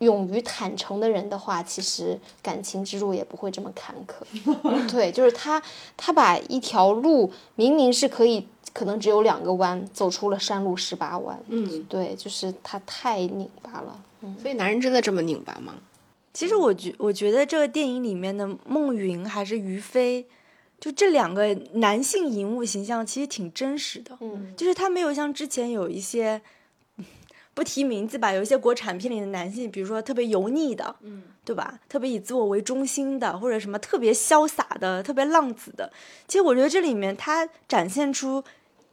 [0.00, 4.88] 勇于坦诚的人的话，其实感情之路也不会这么坎坷。
[4.90, 5.62] 对，就是他，
[5.96, 11.38] 他把一条路明明是可以，可能只有两个弯，走出了山路十八弯。
[11.48, 14.00] 嗯，对，就是他太拧巴了。
[14.22, 15.74] 嗯，所以男人真的这么拧巴吗？
[16.32, 20.24] 其实我觉，我觉得这个电影里面的孟云还是于飞。
[20.80, 26.40] 就这两个男性荧幕形象其实挺真实的，嗯，就是他没有像之前有一些
[27.52, 31.78] 不提名字吧，有一些国产片里的男性，比如说特别油腻的，嗯，对吧？
[31.88, 35.92] 特别以自我为中心的，或者什么特别潇洒的、特别浪子的。
[36.26, 38.42] 其实我觉得这里面他展现出，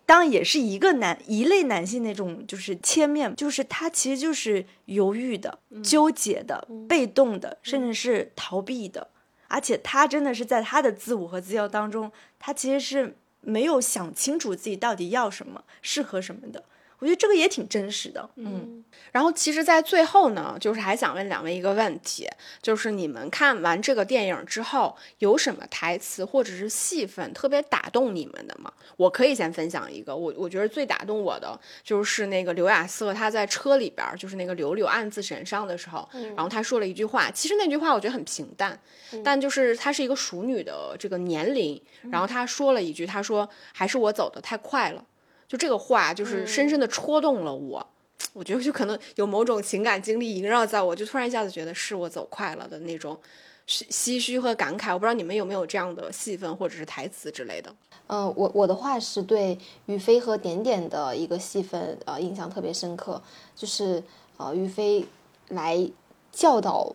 [0.06, 9.08] 当然也是一个男一类男性那种就是切面，就是他其实就是犹豫的、纠结的、被动的，甚至是逃避的。
[9.48, 16.64] 而且他真的是在他的自我和自由当中，他其实是没有想清楚自己到底要什么、适合什么的。
[17.00, 18.84] 我觉得这个也挺真实的，嗯。
[19.12, 22.28] 然后其实，在最后呢，就是还想问两位一个问题，
[22.62, 28.72] 就是你们看完这个电影之后，有什么台词或者是戏份特别打动你们的吗？
[28.95, 38.78] 我可以先分享一个，我我觉得最打动我的就是那个刘亚瑟他在车里边，就是那个柳柳暗自神伤的时候，然后他说了一句话，其实那句话我觉得很平淡，
[39.24, 41.82] 但就是她是一个熟女的这个年龄，
[42.12, 45.04] 然后他说了一句，他说还是我走的太快了。
[45.48, 47.86] 就这个话，就是深深的戳动了我。
[48.34, 53.18] 我觉得就可能有某种情感经历萦绕在我，就突然一下子觉得是我走快了的那种
[53.68, 54.91] 唏嘘和感慨。
[54.91, 57.74] 我不知道你们有没有这样的戏份或者是台词之类的。
[58.08, 63.22] 嗯，我我的话是对于飞和点点的一个戏份，呃，印象特别深刻。
[63.56, 64.04] 就是
[64.38, 65.06] 呃，于飞
[65.50, 65.88] 来
[66.32, 66.91] 教导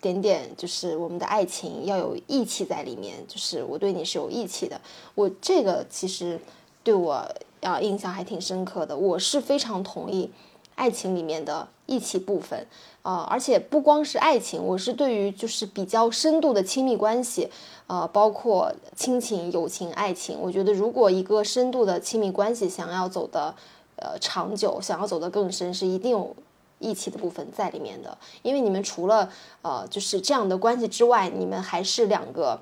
[0.00, 4.80] 点点，就是我们的爱情要有义气在里面，就是我对你是有义气的。
[5.14, 6.40] 我这个其实
[6.84, 7.28] 对我。
[7.62, 8.96] 啊，印象还挺深刻的。
[8.96, 10.30] 我是非常同意
[10.74, 12.66] 爱情里面的义气部分
[13.02, 17.50] 啊，而且不光是爱情，我是对于就是比较深度的亲密关系，
[17.86, 23.54] 呃，包括亲情、友情、爱情，我觉得如果一个深度的亲密关系想要走的
[23.96, 26.34] 呃长久，想要走得更深，是一定有
[26.78, 28.16] 义气的部分在里面的。
[28.42, 29.30] 因为你们除了
[29.60, 32.58] 呃就是这样的关系之外，你们还是两个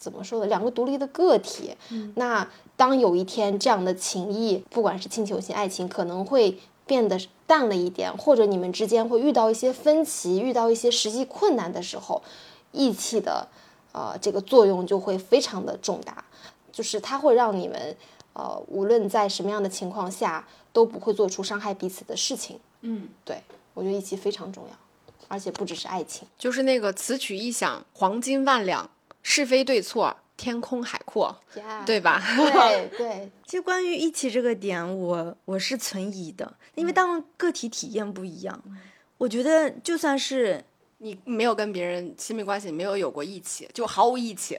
[0.00, 0.46] 怎么说呢？
[0.46, 1.76] 两个独立的个体。
[2.16, 2.48] 那。
[2.80, 12.22] 当有一天这样的情谊，不管是亲情、友情、爱情，可能会变得淡了一点，或者你们之间会遇到一些分歧，遇到一些实际困难的时候，
[12.72, 13.46] 义气的，
[13.92, 16.24] 呃，这个作用就会非常的重大，
[16.72, 17.94] 就是它会让你们，
[18.32, 22.58] 呃，无论在什么样的情况下，都不会做出伤害彼此的事情。
[22.80, 23.42] 嗯，对。
[23.74, 24.76] 我觉得义气非常重要，
[25.28, 26.26] 而且不只是爱情。
[26.38, 28.88] 就是那个此曲一响，黄金万两，
[29.22, 31.38] 是非对错，天空海阔，
[31.86, 32.22] 对吧？
[32.36, 38.62] 对对， 其实关于义气这个点，我我是存疑的，因为当个体体验不一样，
[39.18, 40.64] 我觉得就算是
[40.98, 44.58] 你没有跟别人亲密关系，没有有过义气，就毫无义气。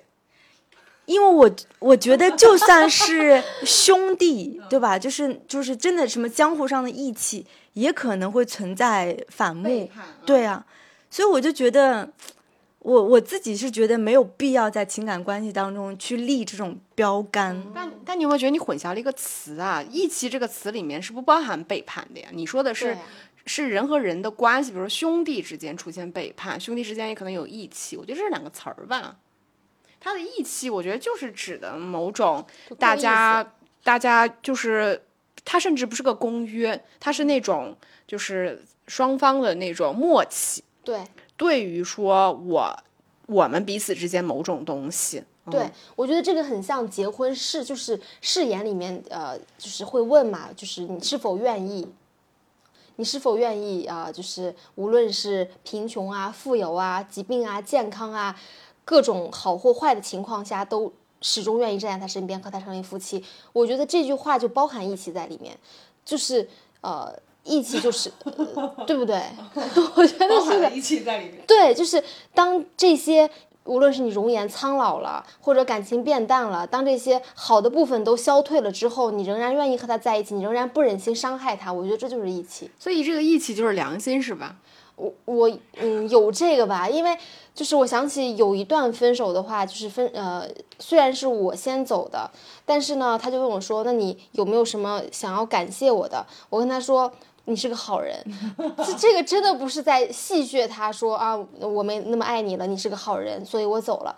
[1.08, 4.98] 因为我我觉得就算是兄弟，对吧？
[4.98, 9.90] 就是就是真的什么江湖上的义气，也可能会存在反目，
[10.26, 10.66] 对啊。
[11.10, 12.08] 所以我就觉得，
[12.84, 17.64] 我我自己是觉得没有必要在情感关系当中去立这种标杆。
[17.76, 19.84] 但但你有没有觉得你混淆了一个词啊？
[19.84, 22.30] 义气这个词里面是不包含背叛的呀？
[22.32, 22.98] 你说的是
[23.46, 27.96] 是人和人的关系，比如说兄弟之间出现背叛，兄弟之间也可能有义气。
[27.96, 29.18] 我觉得这是两个词儿吧。
[30.00, 32.44] 他的义气，我觉得就是指的某种
[32.80, 33.54] 大家
[33.84, 35.00] 大家就是
[35.46, 37.78] 他甚至不是个公约，他是那种
[38.08, 40.64] 就是双方的那种默契。
[40.84, 41.00] 对，
[41.42, 42.84] 对于说我
[43.26, 51.92] 我们彼此之间某种东西，对我觉得这个很像结婚誓，就是誓言里面呃，就是会问嘛，就是你是否愿意，
[52.98, 54.12] 你是否愿意啊？
[54.12, 58.40] 就是无论是贫穷啊、富有啊、疾病啊、健康啊。
[58.84, 63.24] 各种好或坏的情况下，都始终愿意站在他身边，和他成为夫妻。
[63.54, 65.58] 我觉得这句话就包含义气在里面，
[66.06, 66.48] 就是
[66.82, 67.12] 呃，
[67.44, 68.12] 义气就是，
[68.86, 69.22] 对不对？
[69.96, 71.44] 我觉得是的，义气在里面。
[71.48, 73.30] 对，就是当这些
[73.66, 81.72] 无论是你容颜苍老了，或者感情变淡了，当这些好的部分都消退了之后，你仍然愿意和他在一起，你仍然不忍心伤害他。
[81.72, 82.70] 我觉得这就是义气。
[82.80, 84.56] 所以这个义气就是良心，是吧？
[84.98, 87.18] 我我嗯有这个吧，因为
[87.56, 92.30] 就是我想起有一段分手的话，就是分呃虽然是我先走的，
[92.66, 96.24] 但是呢他就问我说，那你有没有什么想要感谢我的？
[96.50, 97.12] 我跟他说
[97.46, 98.24] 你是个好人，
[98.86, 104.16] 这这个真的不是在戏谑他说啊我没那么爱你了，你是个好人，所以我走了。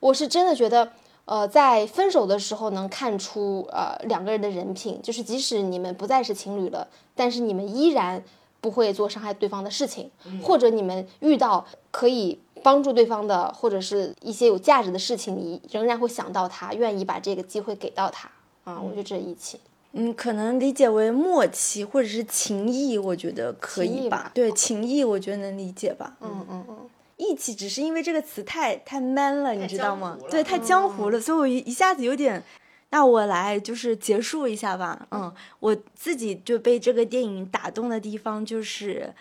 [0.00, 0.90] 我是真的觉得
[1.24, 8.22] 呃在分手的时候能看出呃两个人的人品，就是即使你们不再是情侣了，但是你们依然。
[8.60, 10.10] 不会做伤害对方的事情，
[10.42, 18.30] 或者你们遇到可以帮助对方的，或者是一些有价值的事情，你仍然会想到他，愿意把这个机会给到他
[18.64, 18.80] 啊！
[18.82, 19.60] 我觉得这义气，
[19.94, 24.30] 嗯，可能理解为默契或者是情谊，我觉得可以吧？
[24.34, 26.16] 对，情谊我觉得能理解吧？
[26.20, 30.18] 嗯嗯嗯，义气只是因为这个词太太 man 了，你知道吗？
[30.28, 32.42] 对，太江湖了，所以我一一下子有点。
[32.90, 39.12] 那我来就是结束一下吧，嗯，我自己就被这个电影打动的地方就是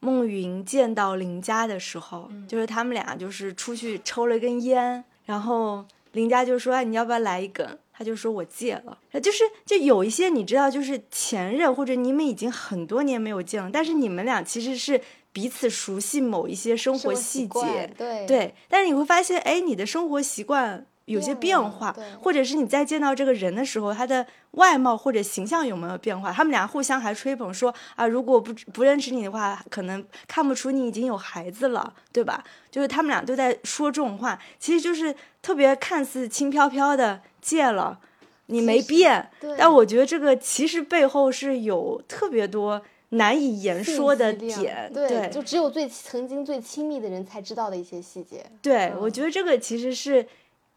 [0.00, 15.00] 孟云见到林佳的时候，就是他们俩就是出去抽了根烟，然后林佳就说：“哎，你要不要来一根？”他就说：“我戒了。”就是就有一些你知道，就是前任或者你们已经很多年没有见了，但是你们俩其实是
[15.32, 20.84] 彼此熟悉某一些生活细节，对对，但是你会发现，哎，你的生活习惯。
[21.06, 26.32] 有些变化，或者是你再见到这个人的时候，他的外貌或者形象有没有变化？
[26.32, 32.44] 他们俩互相还吹捧说啊，如果不不认识你的话，可能看不出你已经有孩子了，对吧？
[32.70, 37.98] 就是他们俩都在说这种话，其实就是特别看似轻飘飘的戒了，
[38.46, 39.28] 你没变，
[39.58, 42.80] 但我觉得这个其实背后是有特别多
[43.10, 48.46] 难以言说的点，对，就只有最曾经最亲密的人才知道的一些细节。
[48.62, 50.24] 对，我觉得这个其实是。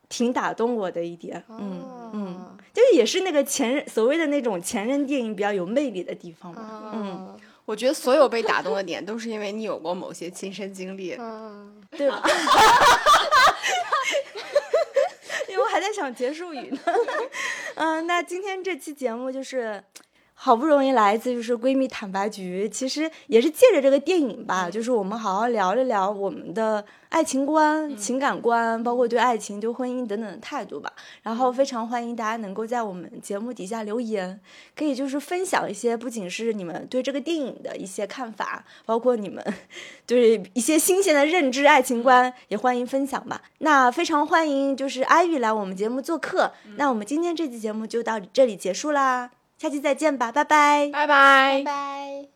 [0.09, 7.35] 挺打动我的一点，嗯嗯，就是也是那个前任所谓的那种前任电影比较有魅力的地方嘛，嗯，
[7.65, 11.17] 我觉得所有被打动的点都是因为你有过某些亲身经历，
[11.91, 12.21] 对吧？
[15.47, 16.79] 因为我还在想结束语呢，
[17.75, 19.83] 嗯，那今天这期节目就是。
[20.45, 30.93] 好不容易来一次，就是闺蜜坦白局，其实也是借着这个电影吧，就是我们好好聊一聊我们的爱情观、情感观，包括对爱情、对婚姻等等的态度吧。
[31.23, 34.39] 然后非常欢迎大家能够在我们节目底下留言，
[34.75, 39.43] 可以就是分享一些不仅是你们对这个电影的一些看法，包括你们
[40.05, 43.41] 对一些新鲜的认知、爱情观，也欢迎分享吧。
[43.57, 46.51] 那非常欢迎就是阿玉来我们节目做客。
[46.77, 49.31] 那我们今天这期节目就到这里结束啦。
[49.57, 52.34] 下期再见吧，拜拜，拜拜，拜拜。